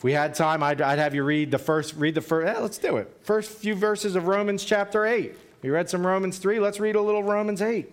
If 0.00 0.04
we 0.04 0.12
had 0.12 0.34
time, 0.34 0.62
I'd, 0.62 0.80
I'd 0.80 0.98
have 0.98 1.14
you 1.14 1.22
read 1.22 1.50
the 1.50 1.58
first, 1.58 1.94
read 1.94 2.14
the 2.14 2.22
first, 2.22 2.46
yeah, 2.46 2.58
let's 2.58 2.78
do 2.78 2.96
it. 2.96 3.14
First 3.20 3.50
few 3.50 3.74
verses 3.74 4.16
of 4.16 4.28
Romans 4.28 4.64
chapter 4.64 5.04
8. 5.04 5.36
We 5.60 5.68
read 5.68 5.90
some 5.90 6.06
Romans 6.06 6.38
3. 6.38 6.58
Let's 6.58 6.80
read 6.80 6.96
a 6.96 7.02
little 7.02 7.22
Romans 7.22 7.60
8. 7.60 7.92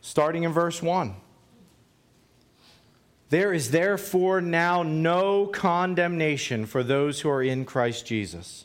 starting 0.00 0.44
in 0.44 0.52
verse 0.52 0.82
1. 0.82 1.14
There 3.28 3.52
is 3.52 3.70
therefore 3.70 4.40
now 4.40 4.82
no 4.82 5.46
condemnation 5.46 6.64
for 6.64 6.82
those 6.82 7.20
who 7.20 7.28
are 7.28 7.42
in 7.42 7.66
Christ 7.66 8.06
Jesus. 8.06 8.64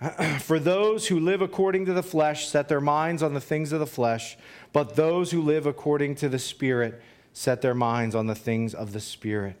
For 0.40 0.58
those 0.58 1.08
who 1.08 1.20
live 1.20 1.42
according 1.42 1.86
to 1.86 1.92
the 1.92 2.02
flesh 2.02 2.48
set 2.48 2.68
their 2.68 2.80
minds 2.80 3.22
on 3.22 3.34
the 3.34 3.40
things 3.40 3.72
of 3.72 3.80
the 3.80 3.86
flesh, 3.86 4.36
but 4.72 4.96
those 4.96 5.30
who 5.30 5.42
live 5.42 5.66
according 5.66 6.14
to 6.16 6.28
the 6.28 6.38
Spirit 6.38 7.00
set 7.32 7.62
their 7.62 7.74
minds 7.74 8.14
on 8.14 8.26
the 8.26 8.34
things 8.34 8.74
of 8.74 8.92
the 8.92 9.00
Spirit. 9.00 9.56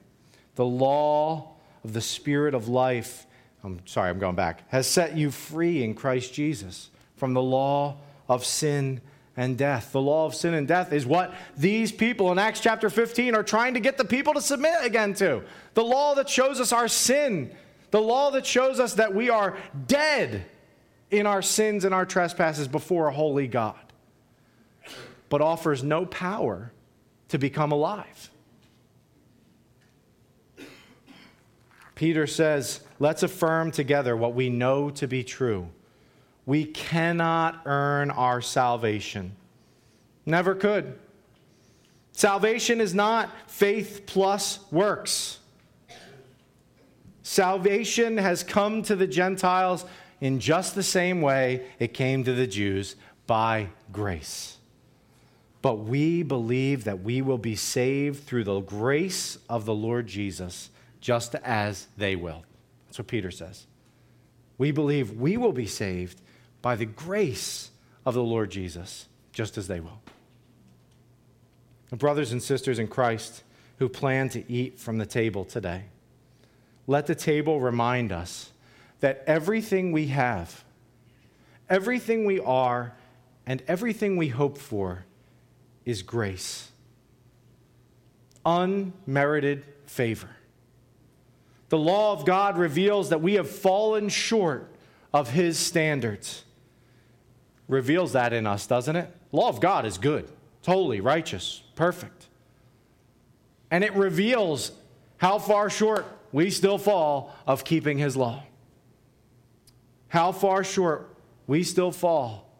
The 0.54 0.64
law 0.64 1.56
of 1.84 1.92
the 1.92 2.00
Spirit 2.00 2.54
of 2.54 2.68
life 2.68 3.26
I'm 3.62 3.86
sorry, 3.86 4.10
I'm 4.10 4.18
going 4.18 4.36
back, 4.36 4.68
has 4.70 4.86
set 4.86 5.16
you 5.16 5.30
free 5.30 5.82
in 5.82 5.94
Christ 5.94 6.32
Jesus 6.32 6.90
from 7.16 7.34
the 7.34 7.42
law 7.42 7.98
of 8.28 8.44
sin 8.44 9.00
and 9.36 9.56
death. 9.58 9.92
The 9.92 10.00
law 10.00 10.26
of 10.26 10.34
sin 10.34 10.54
and 10.54 10.66
death 10.66 10.92
is 10.92 11.04
what 11.04 11.34
these 11.56 11.92
people 11.92 12.32
in 12.32 12.38
Acts 12.38 12.60
chapter 12.60 12.88
15 12.88 13.34
are 13.34 13.42
trying 13.42 13.74
to 13.74 13.80
get 13.80 13.98
the 13.98 14.04
people 14.04 14.34
to 14.34 14.40
submit 14.40 14.76
again 14.82 15.14
to. 15.14 15.42
The 15.74 15.84
law 15.84 16.14
that 16.14 16.28
shows 16.28 16.60
us 16.60 16.72
our 16.72 16.88
sin, 16.88 17.54
the 17.90 18.00
law 18.00 18.30
that 18.30 18.46
shows 18.46 18.80
us 18.80 18.94
that 18.94 19.14
we 19.14 19.30
are 19.30 19.56
dead 19.86 20.44
in 21.10 21.26
our 21.26 21.42
sins 21.42 21.84
and 21.84 21.92
our 21.92 22.06
trespasses 22.06 22.68
before 22.68 23.08
a 23.08 23.12
holy 23.12 23.48
God, 23.48 23.92
but 25.28 25.40
offers 25.40 25.82
no 25.82 26.06
power 26.06 26.72
to 27.28 27.38
become 27.38 27.72
alive. 27.72 28.30
Peter 31.94 32.26
says, 32.26 32.80
Let's 32.98 33.22
affirm 33.22 33.72
together 33.72 34.16
what 34.16 34.34
we 34.34 34.48
know 34.48 34.88
to 34.90 35.06
be 35.06 35.22
true. 35.24 35.68
We 36.46 36.64
cannot 36.64 37.60
earn 37.66 38.10
our 38.10 38.40
salvation. 38.40 39.36
Never 40.24 40.54
could. 40.54 40.98
Salvation 42.12 42.80
is 42.80 42.94
not 42.94 43.30
faith 43.50 44.04
plus 44.06 44.60
works. 44.70 45.39
Salvation 47.30 48.16
has 48.16 48.42
come 48.42 48.82
to 48.82 48.96
the 48.96 49.06
Gentiles 49.06 49.84
in 50.20 50.40
just 50.40 50.74
the 50.74 50.82
same 50.82 51.22
way 51.22 51.64
it 51.78 51.94
came 51.94 52.24
to 52.24 52.32
the 52.32 52.48
Jews 52.48 52.96
by 53.28 53.68
grace. 53.92 54.56
But 55.62 55.76
we 55.76 56.24
believe 56.24 56.82
that 56.82 57.04
we 57.04 57.22
will 57.22 57.38
be 57.38 57.54
saved 57.54 58.24
through 58.24 58.42
the 58.42 58.58
grace 58.58 59.38
of 59.48 59.64
the 59.64 59.72
Lord 59.72 60.08
Jesus 60.08 60.70
just 61.00 61.36
as 61.36 61.86
they 61.96 62.16
will. 62.16 62.42
That's 62.88 62.98
what 62.98 63.06
Peter 63.06 63.30
says. 63.30 63.68
We 64.58 64.72
believe 64.72 65.12
we 65.12 65.36
will 65.36 65.52
be 65.52 65.68
saved 65.68 66.20
by 66.62 66.74
the 66.74 66.84
grace 66.84 67.70
of 68.04 68.14
the 68.14 68.24
Lord 68.24 68.50
Jesus, 68.50 69.06
just 69.30 69.56
as 69.56 69.68
they 69.68 69.78
will. 69.78 70.02
The 71.90 71.96
brothers 71.96 72.32
and 72.32 72.42
sisters 72.42 72.80
in 72.80 72.88
Christ 72.88 73.44
who 73.78 73.88
plan 73.88 74.30
to 74.30 74.52
eat 74.52 74.80
from 74.80 74.98
the 74.98 75.06
table 75.06 75.44
today, 75.44 75.84
let 76.90 77.06
the 77.06 77.14
table 77.14 77.60
remind 77.60 78.10
us 78.10 78.50
that 78.98 79.22
everything 79.24 79.92
we 79.92 80.08
have, 80.08 80.64
everything 81.68 82.24
we 82.24 82.40
are, 82.40 82.96
and 83.46 83.62
everything 83.68 84.16
we 84.16 84.26
hope 84.26 84.58
for 84.58 85.04
is 85.84 86.02
grace. 86.02 86.72
Unmerited 88.44 89.64
favor. 89.86 90.30
The 91.68 91.78
law 91.78 92.12
of 92.12 92.26
God 92.26 92.58
reveals 92.58 93.10
that 93.10 93.22
we 93.22 93.34
have 93.34 93.48
fallen 93.48 94.08
short 94.08 94.74
of 95.14 95.30
his 95.30 95.60
standards. 95.60 96.42
Reveals 97.68 98.14
that 98.14 98.32
in 98.32 98.48
us, 98.48 98.66
doesn't 98.66 98.96
it? 98.96 99.14
Law 99.30 99.48
of 99.48 99.60
God 99.60 99.86
is 99.86 99.96
good, 99.96 100.28
holy, 100.66 101.00
righteous, 101.00 101.62
perfect. 101.76 102.26
And 103.70 103.84
it 103.84 103.94
reveals 103.94 104.72
how 105.18 105.38
far 105.38 105.70
short 105.70 106.04
we 106.32 106.50
still 106.50 106.78
fall 106.78 107.34
of 107.46 107.64
keeping 107.64 107.98
his 107.98 108.16
law. 108.16 108.42
How 110.08 110.32
far 110.32 110.64
short 110.64 111.14
we 111.46 111.62
still 111.64 111.92
fall 111.92 112.50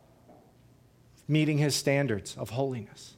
meeting 1.30 1.58
his 1.58 1.76
standards 1.76 2.36
of 2.36 2.50
holiness. 2.50 3.16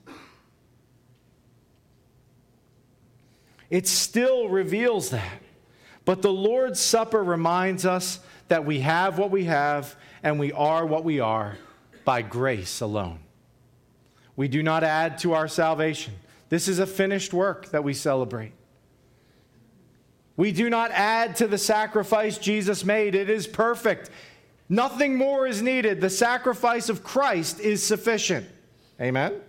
It 3.70 3.88
still 3.88 4.50
reveals 4.50 5.10
that. 5.10 5.40
But 6.04 6.20
the 6.20 6.32
Lord's 6.32 6.78
Supper 6.78 7.24
reminds 7.24 7.86
us 7.86 8.20
that 8.48 8.66
we 8.66 8.80
have 8.80 9.18
what 9.18 9.30
we 9.30 9.44
have 9.44 9.96
and 10.22 10.38
we 10.38 10.52
are 10.52 10.84
what 10.84 11.04
we 11.04 11.20
are 11.20 11.56
by 12.04 12.20
grace 12.20 12.82
alone. 12.82 13.20
We 14.36 14.46
do 14.48 14.62
not 14.62 14.84
add 14.84 15.16
to 15.18 15.32
our 15.32 15.48
salvation. 15.48 16.14
This 16.50 16.68
is 16.68 16.78
a 16.78 16.86
finished 16.86 17.32
work 17.32 17.70
that 17.70 17.82
we 17.82 17.94
celebrate. 17.94 18.52
We 20.42 20.50
do 20.50 20.68
not 20.68 20.90
add 20.90 21.36
to 21.36 21.46
the 21.46 21.56
sacrifice 21.56 22.36
Jesus 22.36 22.84
made, 22.84 23.14
it 23.14 23.30
is 23.30 23.46
perfect. 23.46 24.10
Nothing 24.68 25.14
more 25.14 25.46
is 25.46 25.62
needed. 25.62 26.00
The 26.00 26.10
sacrifice 26.10 26.88
of 26.88 27.04
Christ 27.04 27.60
is 27.60 27.80
sufficient. 27.80 28.48
Amen? 29.00 29.40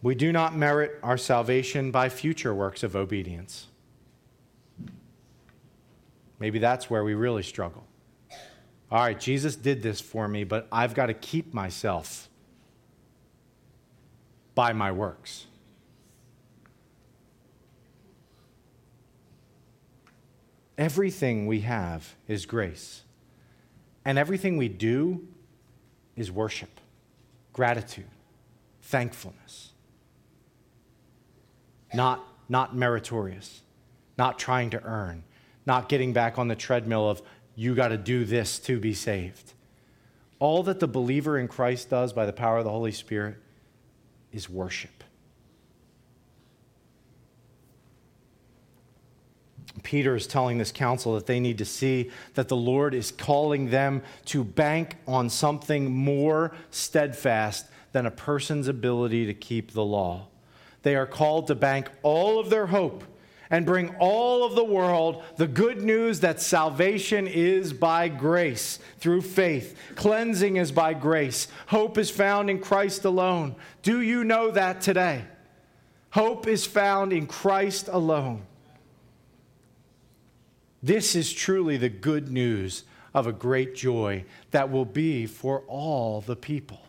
We 0.00 0.14
do 0.14 0.30
not 0.30 0.56
merit 0.56 1.00
our 1.02 1.18
salvation 1.18 1.90
by 1.90 2.10
future 2.10 2.54
works 2.54 2.84
of 2.84 2.94
obedience. 2.94 3.66
Maybe 6.38 6.60
that's 6.60 6.88
where 6.88 7.02
we 7.02 7.14
really 7.14 7.42
struggle. 7.42 7.82
All 8.92 9.00
right, 9.00 9.18
Jesus 9.18 9.56
did 9.56 9.82
this 9.82 10.00
for 10.00 10.28
me, 10.28 10.44
but 10.44 10.68
I've 10.70 10.94
got 10.94 11.06
to 11.06 11.14
keep 11.14 11.52
myself 11.52 12.28
by 14.54 14.72
my 14.72 14.92
works. 14.92 15.46
Everything 20.78 21.48
we 21.48 21.60
have 21.62 22.14
is 22.28 22.46
grace. 22.46 23.02
And 24.04 24.16
everything 24.16 24.56
we 24.56 24.68
do 24.68 25.26
is 26.16 26.30
worship, 26.30 26.80
gratitude, 27.52 28.08
thankfulness. 28.82 29.72
Not, 31.92 32.24
not 32.48 32.76
meritorious, 32.76 33.62
not 34.16 34.38
trying 34.38 34.70
to 34.70 34.82
earn, 34.84 35.24
not 35.66 35.88
getting 35.88 36.12
back 36.12 36.38
on 36.38 36.48
the 36.48 36.54
treadmill 36.54 37.10
of 37.10 37.22
you 37.56 37.74
got 37.74 37.88
to 37.88 37.98
do 37.98 38.24
this 38.24 38.60
to 38.60 38.78
be 38.78 38.94
saved. 38.94 39.52
All 40.38 40.62
that 40.62 40.78
the 40.78 40.86
believer 40.86 41.38
in 41.38 41.48
Christ 41.48 41.90
does 41.90 42.12
by 42.12 42.24
the 42.24 42.32
power 42.32 42.58
of 42.58 42.64
the 42.64 42.70
Holy 42.70 42.92
Spirit 42.92 43.36
is 44.32 44.48
worship. 44.48 44.97
Peter 49.82 50.16
is 50.16 50.26
telling 50.26 50.58
this 50.58 50.72
council 50.72 51.14
that 51.14 51.26
they 51.26 51.40
need 51.40 51.58
to 51.58 51.64
see 51.64 52.10
that 52.34 52.48
the 52.48 52.56
Lord 52.56 52.94
is 52.94 53.10
calling 53.10 53.70
them 53.70 54.02
to 54.26 54.44
bank 54.44 54.96
on 55.06 55.28
something 55.30 55.94
more 55.94 56.52
steadfast 56.70 57.66
than 57.92 58.06
a 58.06 58.10
person's 58.10 58.68
ability 58.68 59.26
to 59.26 59.34
keep 59.34 59.72
the 59.72 59.84
law. 59.84 60.26
They 60.82 60.96
are 60.96 61.06
called 61.06 61.48
to 61.48 61.54
bank 61.54 61.90
all 62.02 62.38
of 62.38 62.50
their 62.50 62.66
hope 62.66 63.04
and 63.50 63.64
bring 63.64 63.94
all 63.98 64.44
of 64.44 64.54
the 64.54 64.64
world 64.64 65.22
the 65.36 65.46
good 65.46 65.82
news 65.82 66.20
that 66.20 66.40
salvation 66.40 67.26
is 67.26 67.72
by 67.72 68.08
grace 68.08 68.78
through 68.98 69.22
faith. 69.22 69.76
Cleansing 69.96 70.56
is 70.56 70.70
by 70.70 70.94
grace. 70.94 71.48
Hope 71.68 71.98
is 71.98 72.10
found 72.10 72.50
in 72.50 72.60
Christ 72.60 73.04
alone. 73.04 73.56
Do 73.82 74.00
you 74.00 74.24
know 74.24 74.50
that 74.50 74.80
today? 74.80 75.24
Hope 76.10 76.46
is 76.46 76.66
found 76.66 77.12
in 77.12 77.26
Christ 77.26 77.88
alone. 77.88 78.42
This 80.82 81.14
is 81.16 81.32
truly 81.32 81.76
the 81.76 81.88
good 81.88 82.30
news 82.30 82.84
of 83.14 83.26
a 83.26 83.32
great 83.32 83.74
joy 83.74 84.24
that 84.50 84.70
will 84.70 84.84
be 84.84 85.26
for 85.26 85.60
all 85.66 86.20
the 86.20 86.36
people. 86.36 86.80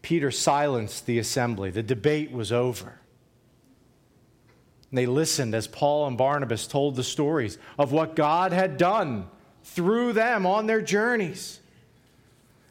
Peter 0.00 0.30
silenced 0.30 1.06
the 1.06 1.18
assembly. 1.18 1.70
The 1.70 1.82
debate 1.82 2.32
was 2.32 2.52
over. 2.52 2.98
they 4.90 5.06
listened 5.06 5.54
as 5.54 5.66
Paul 5.66 6.06
and 6.06 6.18
Barnabas 6.18 6.66
told 6.66 6.96
the 6.96 7.04
stories 7.04 7.56
of 7.78 7.92
what 7.92 8.16
God 8.16 8.52
had 8.52 8.76
done 8.76 9.26
through 9.64 10.12
them 10.12 10.44
on 10.44 10.66
their 10.66 10.82
journeys. 10.82 11.60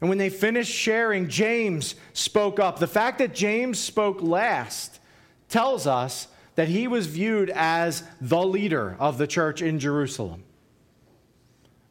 And 0.01 0.10
when 0.10 0.17
they 0.17 0.30
finished 0.30 0.71
sharing, 0.71 1.30
James 1.30 1.95
spoke 2.13 2.60
up. 2.60 2.80
The 2.80 2.88
fact 2.88 3.19
that 3.19 3.34
James 3.34 3.80
spoke 3.80 4.21
last 4.21 4.99
tells 5.47 5.88
us 5.88 6.27
that 6.55 6.67
he 6.67 6.87
was 6.87 7.07
viewed 7.07 7.49
as 7.49 8.03
the 8.19 8.41
leader 8.41 8.95
of 8.99 9.17
the 9.17 9.27
church 9.27 9.61
in 9.61 9.79
Jerusalem. 9.79 10.43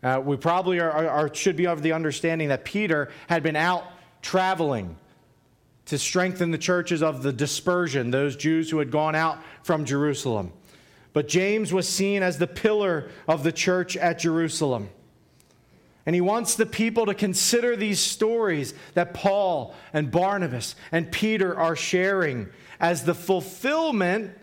Uh, 0.03 0.21
we 0.25 0.37
probably 0.37 0.81
are, 0.81 1.09
are, 1.09 1.35
should 1.35 1.57
be 1.57 1.67
of 1.67 1.83
the 1.83 1.93
understanding 1.93 2.49
that 2.49 2.65
Peter 2.65 3.11
had 3.29 3.43
been 3.43 3.57
out 3.57 3.85
traveling 4.23 4.97
to 5.87 5.99
strengthen 5.99 6.51
the 6.51 6.59
churches 6.59 7.03
of 7.03 7.23
the 7.23 7.33
dispersion, 7.33 8.11
those 8.11 8.37
Jews 8.37 8.71
who 8.71 8.79
had 8.79 8.91
gone 8.91 9.15
out 9.15 9.39
from 9.63 9.85
Jerusalem. 9.85 10.53
But 11.13 11.29
James 11.29 11.73
was 11.73 11.89
seen 11.89 12.23
as 12.23 12.39
the 12.39 12.47
pillar 12.47 13.11
of 13.27 13.43
the 13.43 13.53
church 13.53 13.97
at 13.97 14.19
Jerusalem. 14.19 14.91
And 16.07 16.15
he 16.15 16.21
wants 16.21 16.55
the 16.55 16.67
people 16.67 17.07
to 17.07 17.15
consider 17.15 17.77
these 17.77 18.01
stories 18.01 18.73
that 18.95 19.13
Paul 19.13 19.75
and 19.93 20.11
Barnabas 20.11 20.77
and 20.93 21.11
Peter 21.11 21.57
are 21.57 21.77
sharing 21.77 22.49
as 22.79 23.05
the 23.05 23.15
fulfillment 23.15 24.37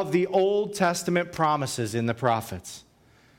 of 0.00 0.10
the 0.10 0.26
Old 0.26 0.74
Testament 0.74 1.30
promises 1.32 1.94
in 1.94 2.06
the 2.06 2.14
prophets. 2.14 2.84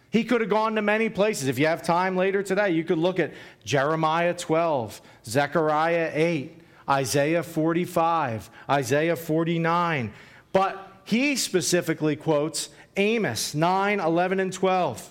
He 0.09 0.23
could 0.23 0.39
have 0.39 0.49
gone 0.49 0.75
to 0.75 0.81
many 0.81 1.09
places. 1.09 1.49
If 1.49 1.59
you 1.59 1.67
have 1.67 1.83
time 1.83 2.15
later 2.15 2.41
today, 2.41 2.71
you 2.71 2.85
could 2.85 2.97
look 2.97 3.19
at 3.19 3.33
Jeremiah 3.65 4.33
12, 4.33 5.01
Zechariah 5.25 6.11
8, 6.13 6.61
Isaiah 6.89 7.43
45, 7.43 8.49
Isaiah 8.69 9.15
49. 9.17 10.13
But 10.53 11.01
he 11.03 11.35
specifically 11.35 12.15
quotes 12.15 12.69
Amos 12.95 13.53
9, 13.53 13.99
11, 13.99 14.39
and 14.39 14.53
12. 14.53 15.09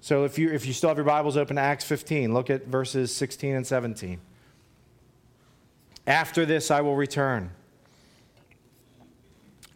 So 0.00 0.24
if 0.24 0.38
you, 0.38 0.50
if 0.50 0.64
you 0.64 0.72
still 0.72 0.88
have 0.88 0.96
your 0.96 1.04
Bibles 1.04 1.36
open 1.36 1.56
to 1.56 1.62
Acts 1.62 1.84
15, 1.84 2.32
look 2.32 2.48
at 2.48 2.66
verses 2.66 3.14
16 3.14 3.56
and 3.56 3.66
17. 3.66 4.18
After 6.06 6.46
this, 6.46 6.70
I 6.70 6.80
will 6.80 6.96
return 6.96 7.50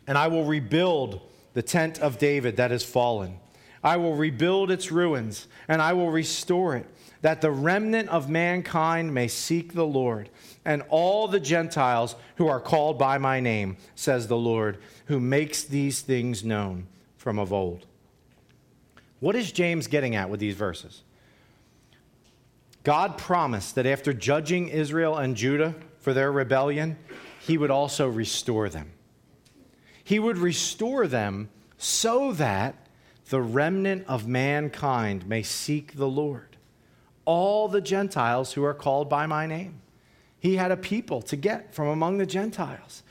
and 0.07 0.19
I 0.19 0.29
will 0.29 0.45
rebuild 0.45 1.21
the 1.55 1.63
tent 1.63 1.99
of 2.01 2.19
David 2.19 2.57
that 2.57 2.71
has 2.71 2.85
fallen. 2.85 3.39
I 3.83 3.97
will 3.97 4.15
rebuild 4.15 4.71
its 4.71 4.91
ruins, 4.91 5.47
and 5.69 5.81
I 5.83 5.93
will 5.93 6.11
restore 6.11 6.77
it, 6.77 6.87
that 7.21 7.41
the 7.41 7.51
remnant 7.51 8.09
of 8.09 8.31
mankind 8.31 9.13
may 9.13 9.29
seek 9.29 9.75
the 9.75 9.87
Lord, 9.87 10.31
and 10.65 10.83
all 10.89 11.29
the 11.29 11.41
Gentiles 11.41 12.17
who 12.37 12.49
are 12.49 12.61
called 12.61 12.99
by 12.99 13.19
my 13.19 13.41
name, 13.41 13.77
says 13.95 14.27
the 14.27 14.37
Lord, 14.37 14.79
who 15.07 15.21
makes 15.21 15.65
these 15.65 16.01
things 16.01 16.43
known 16.45 16.87
from 17.19 17.39
of 17.39 17.53
old. 17.53 17.87
What 19.21 19.37
is 19.37 19.53
James 19.53 19.87
getting 19.87 20.17
at 20.17 20.29
with 20.29 20.41
these 20.41 20.57
verses? 20.57 21.03
God 22.83 23.17
promised 23.17 23.75
that 23.77 23.87
after 23.87 24.13
judging 24.13 24.69
Israel 24.69 25.17
and 25.17 25.37
Judah 25.37 25.75
for 26.01 26.13
their 26.13 26.31
rebellion, 26.31 26.99
he 27.41 27.57
would 27.57 27.71
also 27.71 28.09
restore 28.09 28.69
them. 28.69 28.91
He 30.05 30.19
would 30.19 30.39
restore 30.39 31.07
them 31.07 31.49
so 31.79 32.33
that 32.33 32.77
the 33.31 33.41
remnant 33.41 34.05
of 34.07 34.29
mankind 34.29 35.27
may 35.27 35.43
seek 35.43 35.97
the 35.97 36.07
Lord. 36.07 36.57
All 37.25 37.69
the 37.69 37.81
Gentiles 37.81 38.53
who 38.53 38.63
are 38.65 38.75
called 38.75 39.09
by 39.09 39.27
my 39.27 39.47
name. 39.47 39.81
He 40.39 40.57
had 40.57 40.71
a 40.71 40.77
people 40.77 41.23
to 41.23 41.37
get 41.37 41.75
from 41.75 41.89
among 41.89 42.19
the 42.19 42.27
Gentiles. 42.27 43.03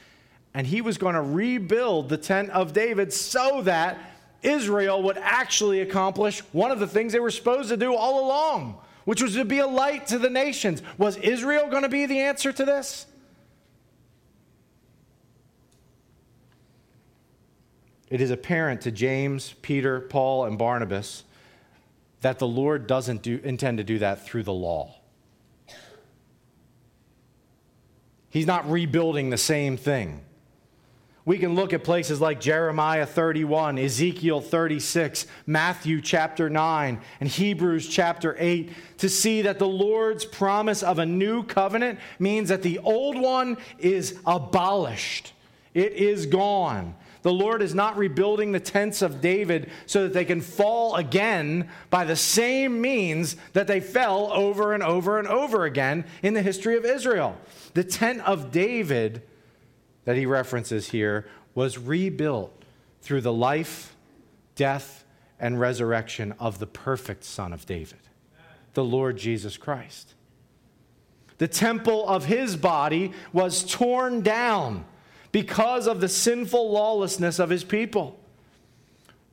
And 0.53 0.67
he 0.67 0.81
was 0.81 0.99
going 0.99 1.15
to 1.15 1.21
rebuild 1.21 2.09
the 2.09 2.17
tent 2.17 2.51
of 2.51 2.73
David 2.73 3.11
so 3.11 3.63
that 3.63 3.97
Israel 4.43 5.01
would 5.01 5.17
actually 5.17 5.81
accomplish 5.81 6.41
one 6.51 6.69
of 6.69 6.79
the 6.79 6.85
things 6.85 7.11
they 7.11 7.19
were 7.19 7.31
supposed 7.31 7.69
to 7.69 7.77
do 7.77 7.95
all 7.95 8.23
along, 8.23 8.77
which 9.05 9.23
was 9.23 9.33
to 9.33 9.45
be 9.45 9.59
a 9.59 9.67
light 9.67 10.05
to 10.07 10.19
the 10.19 10.29
nations. 10.29 10.83
Was 10.99 11.17
Israel 11.17 11.67
going 11.69 11.81
to 11.81 11.89
be 11.89 12.05
the 12.05 12.19
answer 12.19 12.51
to 12.51 12.65
this? 12.65 13.07
It 18.13 18.21
is 18.21 18.29
apparent 18.29 18.79
to 18.81 18.91
James, 18.91 19.55
Peter, 19.63 19.99
Paul, 19.99 20.45
and 20.45 20.55
Barnabas 20.55 21.23
that 22.21 22.37
the 22.37 22.47
Lord 22.47 22.85
doesn't 22.85 23.23
do, 23.23 23.41
intend 23.43 23.79
to 23.79 23.83
do 23.83 23.97
that 23.97 24.23
through 24.23 24.43
the 24.43 24.53
law. 24.53 24.93
He's 28.29 28.45
not 28.45 28.69
rebuilding 28.69 29.31
the 29.31 29.37
same 29.39 29.77
thing. 29.77 30.21
We 31.25 31.39
can 31.39 31.55
look 31.55 31.73
at 31.73 31.83
places 31.83 32.21
like 32.21 32.39
Jeremiah 32.39 33.07
31, 33.07 33.79
Ezekiel 33.79 34.41
36, 34.41 35.25
Matthew 35.47 35.99
chapter 35.99 36.51
9, 36.51 37.01
and 37.19 37.27
Hebrews 37.27 37.87
chapter 37.89 38.35
8 38.37 38.73
to 38.99 39.09
see 39.09 39.41
that 39.41 39.57
the 39.57 39.67
Lord's 39.67 40.23
promise 40.23 40.83
of 40.83 40.99
a 40.99 41.05
new 41.07 41.41
covenant 41.41 41.97
means 42.19 42.49
that 42.49 42.61
the 42.61 42.77
old 42.77 43.19
one 43.19 43.57
is 43.79 44.19
abolished, 44.27 45.33
it 45.73 45.93
is 45.93 46.27
gone. 46.27 46.93
The 47.23 47.33
Lord 47.33 47.61
is 47.61 47.73
not 47.73 47.97
rebuilding 47.97 48.51
the 48.51 48.59
tents 48.59 49.01
of 49.01 49.21
David 49.21 49.71
so 49.85 50.03
that 50.03 50.13
they 50.13 50.25
can 50.25 50.41
fall 50.41 50.95
again 50.95 51.69
by 51.89 52.03
the 52.03 52.17
same 52.17 52.81
means 52.81 53.37
that 53.53 53.65
they 53.65 53.79
fell 53.79 54.31
over 54.33 54.73
and 54.73 54.83
over 54.83 55.17
and 55.17 55.27
over 55.27 55.63
again 55.63 56.05
in 56.21 56.33
the 56.33 56.41
history 56.41 56.75
of 56.75 56.85
Israel. 56.85 57.37
The 57.73 57.85
tent 57.85 58.21
of 58.21 58.51
David 58.51 59.23
that 60.03 60.17
he 60.17 60.25
references 60.25 60.89
here 60.89 61.25
was 61.55 61.77
rebuilt 61.77 62.51
through 63.01 63.21
the 63.21 63.33
life, 63.33 63.95
death, 64.55 65.05
and 65.39 65.59
resurrection 65.59 66.33
of 66.39 66.59
the 66.59 66.67
perfect 66.67 67.23
Son 67.23 67.53
of 67.53 67.65
David, 67.65 67.99
the 68.73 68.83
Lord 68.83 69.17
Jesus 69.17 69.55
Christ. 69.55 70.13
The 71.37 71.47
temple 71.47 72.07
of 72.07 72.25
his 72.25 72.57
body 72.57 73.13
was 73.31 73.63
torn 73.63 74.21
down 74.21 74.85
because 75.33 75.87
of 75.87 75.99
the 75.99 76.07
sinful 76.07 76.71
lawlessness 76.71 77.39
of 77.39 77.49
his 77.49 77.65
people. 77.65 78.17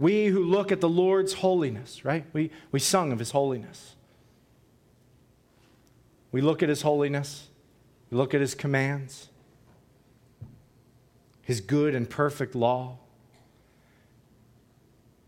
We 0.01 0.27
who 0.27 0.43
look 0.43 0.73
at 0.73 0.81
the 0.81 0.89
Lord's 0.89 1.35
holiness, 1.35 2.05
right? 2.07 2.25
We, 2.33 2.51
we 2.73 2.81
sung 2.81 3.13
of 3.13 3.19
his 3.19 3.31
holiness. 3.31 3.95
We 6.33 6.41
look 6.41 6.63
at 6.63 6.69
his 6.69 6.83
holiness, 6.83 7.49
we 8.11 8.17
look 8.17 8.35
at 8.35 8.41
his 8.41 8.55
commands, 8.55 9.29
his 11.43 11.61
good 11.61 11.95
and 11.95 12.09
perfect 12.09 12.55
law. 12.55 12.99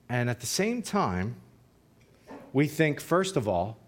And 0.09 0.31
at 0.31 0.41
the 0.41 0.47
same 0.47 0.81
time, 0.81 1.37
we 2.53 2.67
think, 2.67 3.01
first 3.01 3.37
of 3.37 3.47
all, 3.49 3.79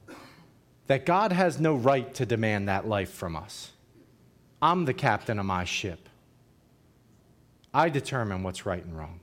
that 0.87 1.07
God 1.07 1.33
has 1.33 1.59
no 1.59 1.75
right 1.75 2.13
to 2.15 2.27
demand 2.27 2.69
that 2.69 2.87
life 2.87 3.11
from 3.11 3.37
us. 3.37 3.71
I'm 4.61 4.85
the 4.85 4.95
captain 4.95 5.39
of 5.39 5.47
my 5.47 5.65
ship. 5.65 6.09
I 7.75 7.89
determine 7.89 8.45
what's 8.45 8.65
right 8.65 8.83
and 8.83 8.97
wrong. 8.97 9.19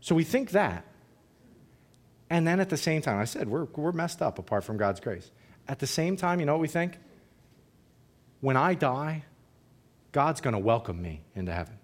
So 0.00 0.14
we 0.14 0.22
think 0.22 0.52
that. 0.52 0.84
And 2.30 2.46
then 2.46 2.60
at 2.60 2.70
the 2.70 2.76
same 2.76 3.02
time, 3.02 3.18
I 3.18 3.24
said, 3.24 3.48
we're, 3.48 3.64
we're 3.74 3.92
messed 3.92 4.22
up 4.22 4.38
apart 4.38 4.62
from 4.64 4.76
God's 4.76 5.00
grace. 5.00 5.30
At 5.66 5.80
the 5.80 5.86
same 5.86 6.16
time, 6.16 6.40
you 6.40 6.46
know 6.46 6.52
what 6.52 6.60
we 6.60 6.68
think? 6.68 6.98
When 8.40 8.56
I 8.56 8.74
die, 8.74 9.24
God's 10.12 10.40
going 10.40 10.52
to 10.52 10.60
welcome 10.60 11.02
me 11.02 11.22
into 11.34 11.52
heaven. 11.52 11.78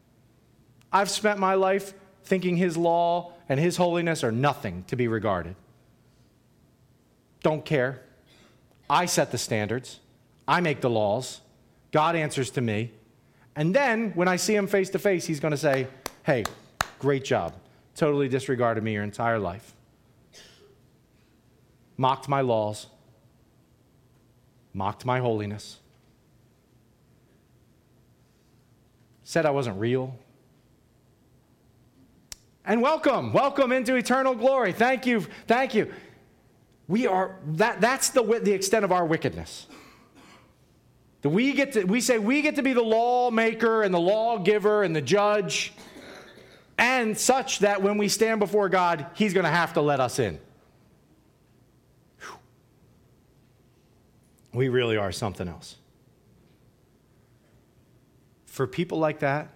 I've 0.93 1.11
spent 1.11 1.39
my 1.39 1.55
life 1.55 1.95
thinking 2.25 2.57
His 2.57 2.77
law 2.77 3.33
and 3.49 3.59
His 3.59 3.77
holiness 3.77 4.23
are 4.23 4.33
nothing 4.33 4.85
to 4.85 4.97
be 4.97 5.09
regarded. 5.09 5.57
Don't 7.43 7.65
care. 7.65 8.03
I 8.89 9.07
set 9.07 9.33
the 9.33 9.39
standards, 9.39 9.99
I 10.47 10.61
make 10.61 10.81
the 10.81 10.91
laws. 10.91 11.41
God 11.93 12.15
answers 12.15 12.51
to 12.51 12.61
me. 12.61 12.93
And 13.57 13.75
then 13.75 14.13
when 14.13 14.29
I 14.29 14.37
see 14.37 14.55
Him 14.55 14.67
face 14.67 14.91
to 14.91 14.99
face, 14.99 15.27
He's 15.27 15.41
going 15.41 15.53
to 15.53 15.59
say, 15.59 15.87
Hey, 16.23 16.45
great 16.99 17.25
job. 17.25 17.55
Totally 17.95 18.29
disregarded 18.29 18.83
me 18.83 18.93
your 18.93 19.03
entire 19.03 19.39
life. 19.39 19.75
Mocked 21.97 22.29
my 22.29 22.41
laws, 22.41 22.87
mocked 24.73 25.05
my 25.05 25.19
holiness, 25.19 25.79
said 29.23 29.45
I 29.45 29.51
wasn't 29.51 29.79
real. 29.79 30.17
And 32.65 32.81
welcome, 32.81 33.33
welcome 33.33 33.73
into 33.73 33.97
eternal 33.97 34.35
glory. 34.35 34.73
Thank 34.73 35.05
you, 35.05 35.27
thank 35.47 35.75
you. 35.75 35.93
We 36.89 37.07
are, 37.07 37.37
that, 37.47 37.81
that's 37.81 38.11
the, 38.11 38.23
the 38.43 38.53
extent 38.53 38.85
of 38.85 38.93
our 38.93 39.05
wickedness. 39.05 39.67
We, 41.23 41.53
get 41.53 41.73
to, 41.73 41.85
we 41.85 42.01
say 42.01 42.19
we 42.19 42.41
get 42.41 42.57
to 42.57 42.63
be 42.63 42.73
the 42.73 42.83
lawmaker 42.83 43.83
and 43.83 43.93
the 43.93 44.01
lawgiver 44.01 44.83
and 44.83 44.97
the 44.97 45.03
judge, 45.03 45.73
and 46.79 47.17
such 47.17 47.59
that 47.59 47.83
when 47.83 47.99
we 47.99 48.09
stand 48.09 48.41
before 48.41 48.71
God, 48.71 49.07
He's 49.15 49.35
going 49.35 49.45
to 49.45 49.51
have 49.51 49.75
to 49.75 49.83
let 49.83 50.01
us 50.01 50.19
in. 50.19 50.39
We 54.53 54.69
really 54.69 54.97
are 54.97 55.13
something 55.13 55.47
else. 55.47 55.77
For 58.47 58.67
people 58.67 58.99
like 58.99 59.21
that, 59.21 59.49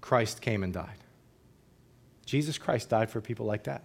Christ 0.00 0.40
came 0.40 0.62
and 0.64 0.72
died. 0.72 0.98
Jesus 2.24 2.58
Christ 2.58 2.88
died 2.88 3.10
for 3.10 3.20
people 3.20 3.46
like 3.46 3.64
that. 3.64 3.82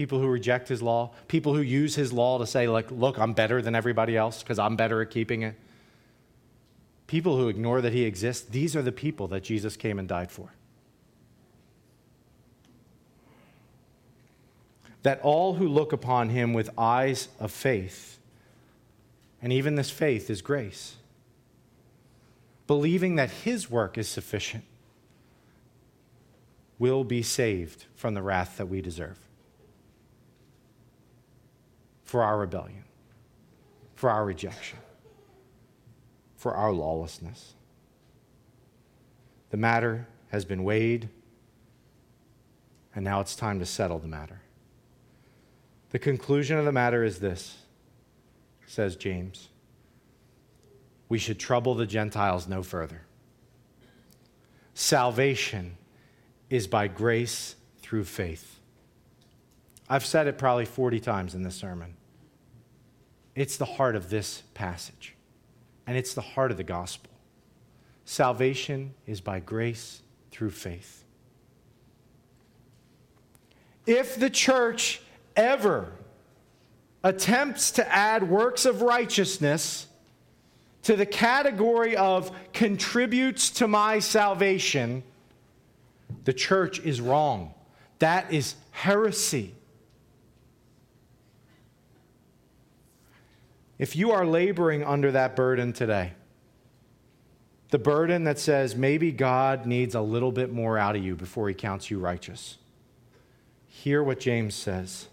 People 0.00 0.18
who 0.18 0.28
reject 0.28 0.66
his 0.66 0.80
law, 0.80 1.10
people 1.28 1.54
who 1.54 1.60
use 1.60 1.94
his 1.94 2.10
law 2.10 2.38
to 2.38 2.46
say, 2.46 2.66
like, 2.66 2.90
look, 2.90 3.18
I'm 3.18 3.34
better 3.34 3.60
than 3.60 3.74
everybody 3.74 4.16
else 4.16 4.42
because 4.42 4.58
I'm 4.58 4.74
better 4.74 5.02
at 5.02 5.10
keeping 5.10 5.42
it. 5.42 5.56
People 7.06 7.36
who 7.36 7.48
ignore 7.48 7.82
that 7.82 7.92
he 7.92 8.04
exists, 8.04 8.48
these 8.48 8.74
are 8.74 8.80
the 8.80 8.92
people 8.92 9.28
that 9.28 9.42
Jesus 9.42 9.76
came 9.76 9.98
and 9.98 10.08
died 10.08 10.32
for. 10.32 10.54
That 15.02 15.20
all 15.20 15.56
who 15.56 15.68
look 15.68 15.92
upon 15.92 16.30
him 16.30 16.54
with 16.54 16.70
eyes 16.78 17.28
of 17.38 17.52
faith 17.52 18.18
and 19.42 19.52
even 19.52 19.74
this 19.74 19.90
faith 19.90 20.30
is 20.30 20.40
grace. 20.40 20.96
Believing 22.66 23.16
that 23.16 23.28
his 23.28 23.70
work 23.70 23.98
is 23.98 24.08
sufficient 24.08 24.64
will 26.78 27.04
be 27.04 27.22
saved 27.22 27.84
from 27.94 28.14
the 28.14 28.22
wrath 28.22 28.56
that 28.56 28.70
we 28.70 28.80
deserve 28.80 29.18
for 32.10 32.24
our 32.24 32.38
rebellion, 32.38 32.82
for 33.94 34.10
our 34.10 34.24
rejection, 34.24 34.80
for 36.36 36.52
our 36.56 36.72
lawlessness. 36.72 37.54
The 39.50 39.56
matter 39.56 40.08
has 40.30 40.44
been 40.44 40.64
weighed, 40.64 41.08
and 42.96 43.04
now 43.04 43.20
it's 43.20 43.36
time 43.36 43.60
to 43.60 43.64
settle 43.64 44.00
the 44.00 44.08
matter. 44.08 44.40
The 45.90 46.00
conclusion 46.00 46.58
of 46.58 46.64
the 46.64 46.72
matter 46.72 47.04
is 47.04 47.20
this 47.20 47.58
says 48.66 48.96
James. 48.96 49.48
We 51.08 51.18
should 51.18 51.38
trouble 51.38 51.76
the 51.76 51.86
Gentiles 51.86 52.48
no 52.48 52.64
further. 52.64 53.02
Salvation 54.74 55.76
is 56.48 56.66
by 56.66 56.88
grace 56.88 57.54
through 57.82 58.02
faith. 58.02 58.58
I've 59.88 60.04
said 60.04 60.26
it 60.26 60.38
probably 60.38 60.64
40 60.64 60.98
times 60.98 61.36
in 61.36 61.44
this 61.44 61.54
sermon. 61.54 61.94
It's 63.34 63.56
the 63.56 63.64
heart 63.64 63.96
of 63.96 64.10
this 64.10 64.42
passage, 64.54 65.14
and 65.86 65.96
it's 65.96 66.14
the 66.14 66.20
heart 66.20 66.50
of 66.50 66.56
the 66.56 66.64
gospel. 66.64 67.10
Salvation 68.04 68.94
is 69.06 69.20
by 69.20 69.40
grace 69.40 70.02
through 70.30 70.50
faith. 70.50 71.04
If 73.86 74.18
the 74.18 74.30
church 74.30 75.00
ever 75.36 75.92
attempts 77.02 77.70
to 77.72 77.92
add 77.92 78.28
works 78.28 78.66
of 78.66 78.82
righteousness 78.82 79.86
to 80.82 80.96
the 80.96 81.06
category 81.06 81.96
of 81.96 82.30
contributes 82.52 83.50
to 83.50 83.68
my 83.68 83.98
salvation, 83.98 85.02
the 86.24 86.32
church 86.32 86.80
is 86.80 87.00
wrong. 87.00 87.54
That 87.98 88.32
is 88.32 88.54
heresy. 88.70 89.54
If 93.80 93.96
you 93.96 94.12
are 94.12 94.26
laboring 94.26 94.84
under 94.84 95.10
that 95.12 95.34
burden 95.34 95.72
today, 95.72 96.12
the 97.70 97.78
burden 97.78 98.24
that 98.24 98.38
says 98.38 98.76
maybe 98.76 99.10
God 99.10 99.64
needs 99.64 99.94
a 99.94 100.02
little 100.02 100.32
bit 100.32 100.52
more 100.52 100.76
out 100.76 100.96
of 100.96 101.02
you 101.02 101.16
before 101.16 101.48
he 101.48 101.54
counts 101.54 101.90
you 101.90 101.98
righteous, 101.98 102.58
hear 103.66 104.02
what 104.02 104.20
James 104.20 104.54
says. 104.54 105.08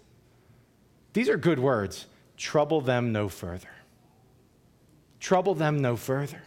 These 1.14 1.30
are 1.30 1.38
good 1.38 1.58
words. 1.58 2.04
Trouble 2.36 2.82
them 2.82 3.10
no 3.10 3.30
further. 3.30 3.70
Trouble 5.18 5.54
them 5.54 5.80
no 5.80 5.96
further. 5.96 6.42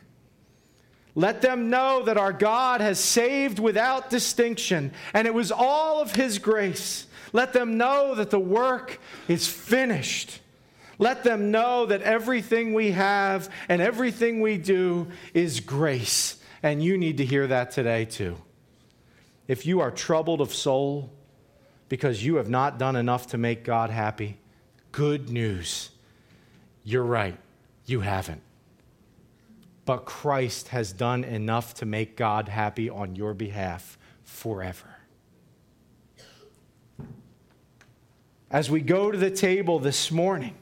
Let 1.16 1.42
them 1.42 1.72
know 1.72 2.04
that 2.04 2.20
our 2.20 2.34
God 2.34 2.82
has 2.82 3.00
saved 3.00 3.58
without 3.58 4.12
distinction, 4.12 4.94
and 5.16 5.26
it 5.26 5.34
was 5.34 5.52
all 5.52 6.04
of 6.04 6.14
His 6.14 6.38
grace. 6.38 7.08
Let 7.34 7.52
them 7.52 7.80
know 7.80 8.14
that 8.14 8.30
the 8.30 8.40
work 8.40 9.00
is 9.28 9.48
finished. 9.48 10.40
Let 11.02 11.26
them 11.26 11.52
know 11.52 11.86
that 11.88 12.02
everything 12.04 12.74
we 12.74 12.92
have 12.92 13.50
and 13.68 13.82
everything 13.82 14.40
we 14.40 14.58
do 14.58 15.08
is 15.34 15.60
grace. 15.60 16.38
And 16.64 16.82
you 16.82 16.98
need 16.98 17.18
to 17.18 17.26
hear 17.26 17.48
that 17.48 17.72
today, 17.72 18.06
too. 18.06 18.38
If 19.50 19.66
you 19.66 19.82
are 19.82 19.92
troubled 19.92 20.40
of 20.40 20.54
soul 20.54 21.12
because 21.90 22.24
you 22.24 22.36
have 22.36 22.50
not 22.50 22.80
done 22.80 22.96
enough 22.96 23.28
to 23.28 23.38
make 23.38 23.66
God 23.66 23.90
happy, 23.90 24.38
Good 24.92 25.30
news. 25.30 25.90
You're 26.84 27.04
right, 27.04 27.38
you 27.86 28.02
haven't. 28.02 28.42
But 29.86 30.06
Christ 30.06 30.70
has 30.70 30.92
done 30.92 31.24
enough 31.24 31.74
to 31.76 31.86
make 31.86 32.18
God 32.18 32.50
happy 32.50 32.90
on 32.90 33.16
your 33.16 33.34
behalf 33.34 33.98
forever. 34.24 34.88
As 38.50 38.70
we 38.70 38.82
go 38.82 39.12
to 39.12 39.18
the 39.18 39.32
table 39.32 39.80
this 39.80 40.12
morning, 40.12 40.56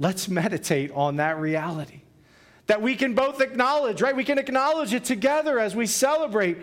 let's 0.00 0.28
meditate 0.28 0.90
on 0.92 1.16
that 1.16 1.38
reality. 1.38 2.00
That 2.66 2.82
we 2.82 2.96
can 2.96 3.14
both 3.14 3.40
acknowledge, 3.40 4.02
right? 4.02 4.16
We 4.16 4.24
can 4.24 4.38
acknowledge 4.38 4.92
it 4.92 5.04
together 5.04 5.60
as 5.60 5.76
we 5.76 5.86
celebrate 5.86 6.58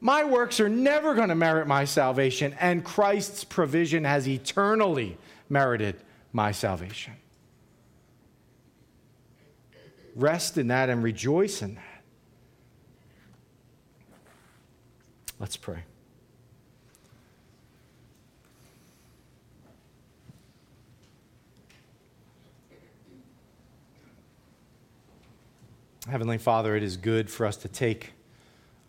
my 0.00 0.24
works 0.24 0.60
are 0.60 0.68
never 0.68 1.14
going 1.14 1.28
to 1.28 1.34
merit 1.34 1.66
my 1.66 1.84
salvation, 1.84 2.54
and 2.60 2.84
Christ's 2.84 3.42
provision 3.42 4.04
has 4.04 4.28
eternally 4.28 5.18
merited 5.48 5.96
my 6.32 6.52
salvation. 6.52 7.14
Rest 10.14 10.56
in 10.56 10.68
that 10.68 10.88
and 10.88 11.02
rejoice 11.02 11.62
in 11.62 11.74
that. 11.74 12.02
Let's 15.40 15.56
pray. 15.56 15.82
Heavenly 26.08 26.38
Father, 26.38 26.74
it 26.74 26.82
is 26.82 26.96
good 26.96 27.28
for 27.28 27.44
us 27.44 27.58
to 27.58 27.68
take 27.68 28.14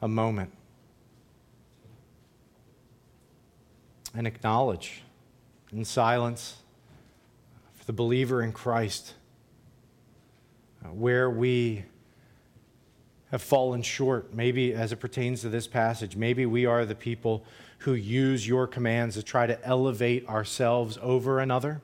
a 0.02 0.08
moment 0.08 0.54
and 4.16 4.26
acknowledge 4.26 5.02
in 5.74 5.84
silence 5.84 6.60
for 7.74 7.84
the 7.84 7.92
believer 7.92 8.42
in 8.42 8.54
Christ 8.54 9.16
uh, 10.86 10.88
where 10.94 11.30
we 11.30 11.84
have 13.32 13.42
fallen 13.42 13.82
short, 13.82 14.34
maybe 14.34 14.74
as 14.74 14.94
it 14.94 15.02
pertains 15.02 15.42
to 15.42 15.50
this 15.50 15.68
passage. 15.68 16.16
Maybe 16.16 16.46
we 16.46 16.66
are 16.66 16.86
the 16.86 16.96
people 16.96 17.44
who 17.80 17.96
use 17.96 18.48
your 18.48 18.66
commands 18.66 19.16
to 19.16 19.24
try 19.24 19.46
to 19.46 19.62
elevate 19.66 20.26
ourselves 20.30 20.98
over 21.02 21.42
another. 21.42 21.82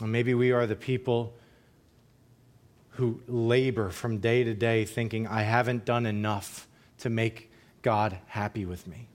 And 0.00 0.12
maybe 0.12 0.32
we 0.34 0.52
are 0.52 0.64
the 0.64 0.76
people 0.76 1.34
who 2.98 3.20
labor 3.28 3.90
from 3.90 4.18
day 4.18 4.42
to 4.42 4.52
day 4.52 4.84
thinking, 4.84 5.24
I 5.24 5.42
haven't 5.42 5.84
done 5.84 6.04
enough 6.04 6.66
to 6.98 7.08
make 7.08 7.48
God 7.80 8.18
happy 8.26 8.66
with 8.66 8.88
me. 8.88 9.06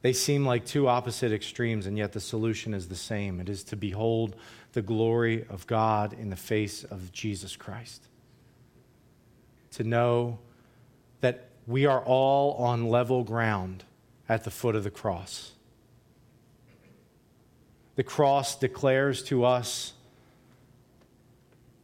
They 0.00 0.14
seem 0.14 0.46
like 0.46 0.64
two 0.64 0.88
opposite 0.88 1.32
extremes, 1.32 1.84
and 1.84 1.98
yet 1.98 2.12
the 2.12 2.20
solution 2.20 2.72
is 2.72 2.88
the 2.88 2.96
same. 2.96 3.40
It 3.40 3.50
is 3.50 3.62
to 3.64 3.76
behold 3.76 4.36
the 4.72 4.80
glory 4.80 5.44
of 5.50 5.66
God 5.66 6.14
in 6.14 6.30
the 6.30 6.36
face 6.36 6.82
of 6.82 7.12
Jesus 7.12 7.56
Christ. 7.56 8.08
To 9.72 9.84
know 9.84 10.38
that 11.20 11.50
we 11.66 11.84
are 11.84 12.00
all 12.00 12.54
on 12.54 12.88
level 12.88 13.22
ground 13.22 13.84
at 14.30 14.44
the 14.44 14.50
foot 14.50 14.74
of 14.74 14.84
the 14.84 14.90
cross. 14.90 15.52
The 18.00 18.04
cross 18.04 18.56
declares 18.56 19.22
to 19.24 19.44
us 19.44 19.92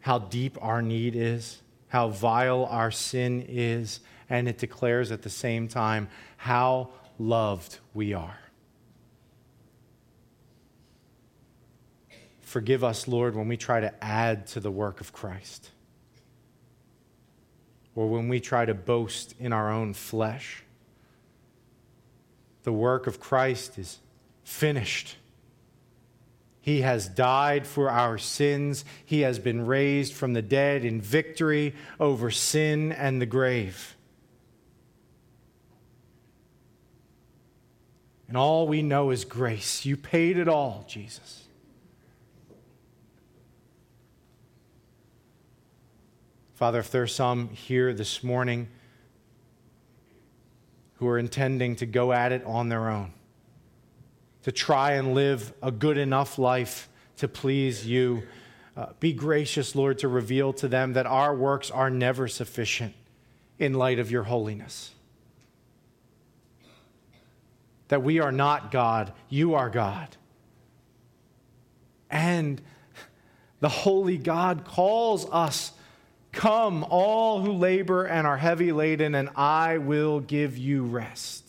how 0.01 0.19
deep 0.19 0.57
our 0.63 0.81
need 0.81 1.15
is, 1.15 1.61
how 1.89 2.09
vile 2.09 2.65
our 2.65 2.91
sin 2.91 3.45
is, 3.47 4.01
and 4.31 4.49
it 4.49 4.57
declares 4.57 5.13
at 5.13 5.21
the 5.21 5.29
same 5.29 5.69
time 5.69 6.09
how 6.39 6.89
loved 7.19 7.81
we 7.93 8.15
are. 8.15 8.39
Forgive 12.41 12.83
us, 12.83 13.07
Lord, 13.07 13.37
when 13.37 13.47
we 13.47 13.59
try 13.59 13.81
to 13.81 13.93
add 14.03 14.47
to 14.47 14.61
the 14.61 14.71
work 14.71 15.03
of 15.03 15.13
Christ, 15.13 15.71
or 17.95 18.09
when 18.09 18.31
we 18.31 18.41
try 18.41 18.65
to 18.65 18.73
boast 18.73 19.35
in 19.39 19.53
our 19.53 19.71
own 19.71 19.93
flesh. 19.93 20.65
The 22.63 22.73
work 22.73 23.07
of 23.07 23.21
Christ 23.21 23.79
is 23.79 23.99
finished. 24.45 25.17
He 26.67 26.81
has 26.81 27.07
died 27.07 27.65
for 27.65 27.89
our 27.89 28.19
sins. 28.19 28.85
He 29.05 29.21
has 29.21 29.39
been 29.39 29.67
raised 29.67 30.15
from 30.15 30.33
the 30.33 30.43
dead 30.43 30.85
in 30.85 31.01
victory 31.01 31.77
over 32.01 32.29
sin 32.29 32.91
and 32.91 33.23
the 33.23 33.27
grave. 33.27 33.95
And 38.27 38.37
all 38.37 38.67
we 38.67 38.83
know 38.83 39.11
is 39.11 39.25
grace. 39.25 39.87
You 39.87 39.97
paid 39.97 40.39
it 40.39 40.49
all, 40.49 40.85
Jesus. 40.89 41.45
Father, 46.55 46.81
if 46.81 46.91
there's 46.91 47.15
some 47.15 47.51
here 47.51 47.95
this 47.95 48.25
morning 48.25 48.67
who 50.95 51.07
are 51.07 51.19
intending 51.21 51.77
to 51.77 51.87
go 51.87 52.13
at 52.13 52.33
it 52.33 52.43
on 52.45 52.71
their 52.71 52.91
own, 52.91 53.13
to 54.47 54.53
try 54.53 54.93
and 54.93 55.13
live 55.15 55.53
a 55.63 55.71
good 55.71 55.99
enough 55.99 56.39
life 56.39 56.89
to 57.19 57.29
please 57.29 57.87
you, 57.87 58.23
uh, 58.77 58.87
be 58.99 59.13
gracious, 59.13 59.77
Lord, 59.77 59.99
to 59.99 60.09
reveal 60.09 60.55
to 60.55 60.69
them 60.69 60.95
that 60.95 61.07
our 61.07 61.35
works 61.35 61.71
are 61.71 61.91
never 61.91 62.29
sufficient 62.29 62.95
in 63.59 63.75
light 63.75 63.99
of 63.99 64.11
your 64.11 64.23
holiness 64.23 64.93
that 67.89 68.03
we 68.03 68.19
are 68.19 68.33
not 68.33 68.71
God, 68.71 69.13
you 69.29 69.55
are 69.55 69.71
God. 69.71 70.17
And 72.11 72.61
the 73.61 73.69
holy 73.69 74.19
God 74.19 74.65
calls 74.65 75.29
us 75.31 75.73
Come, 76.33 76.85
all 76.91 77.41
who 77.41 77.53
labor 77.53 78.05
and 78.05 78.27
are 78.27 78.37
heavy 78.37 78.71
laden, 78.71 79.15
and 79.15 79.31
I 79.37 79.79
will 79.79 80.21
give 80.21 80.59
you 80.59 80.85
rest. 80.85 81.46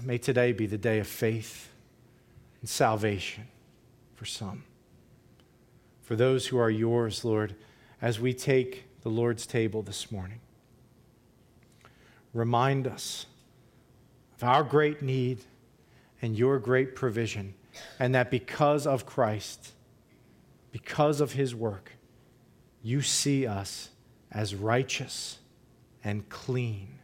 May 0.00 0.18
today 0.18 0.52
be 0.52 0.66
the 0.66 0.78
day 0.78 1.00
of 1.00 1.06
faith 1.08 1.70
and 2.60 2.68
salvation 2.68 3.48
for 4.14 4.24
some. 4.24 4.64
For 6.02 6.14
those 6.14 6.46
who 6.46 6.58
are 6.58 6.70
yours, 6.70 7.24
Lord, 7.24 7.56
as 8.00 8.20
we 8.20 8.32
take 8.32 8.84
the 9.02 9.08
Lord's 9.08 9.46
table 9.46 9.82
this 9.82 10.12
morning. 10.12 10.40
Remind 12.32 12.86
us 12.86 13.26
of 14.36 14.44
our 14.44 14.62
great 14.62 15.02
need 15.02 15.44
and 16.22 16.36
your 16.36 16.58
great 16.58 16.94
provision, 16.94 17.54
and 17.98 18.14
that 18.14 18.30
because 18.30 18.86
of 18.86 19.06
Christ, 19.06 19.72
because 20.72 21.20
of 21.20 21.32
his 21.32 21.54
work, 21.54 21.92
you 22.82 23.02
see 23.02 23.46
us 23.46 23.90
as 24.30 24.54
righteous 24.54 25.38
and 26.04 26.28
clean 26.28 26.98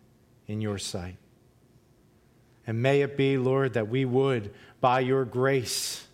in 0.46 0.60
your 0.60 0.78
sight. 0.78 1.16
And 2.66 2.82
may 2.82 3.02
it 3.02 3.16
be, 3.16 3.36
Lord, 3.36 3.74
that 3.74 3.88
we 3.88 4.04
would, 4.04 4.52
by 4.80 5.00
your 5.00 5.24
grace, 5.24 6.06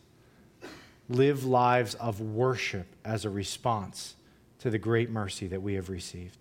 live 1.09 1.45
lives 1.45 1.95
of 1.95 2.21
worship 2.21 2.87
as 3.05 3.25
a 3.25 3.31
response 3.31 4.17
to 4.61 4.71
the 4.71 4.79
great 4.79 5.11
mercy 5.11 5.47
that 5.49 5.63
we 5.63 5.75
have 5.75 5.89
received. 5.89 6.39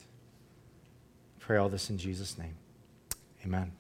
Pray 1.40 1.58
all 1.58 1.70
this 1.70 1.90
in 1.90 1.98
Jesus' 1.98 2.38
name. 2.38 2.56
Amen. 3.46 3.79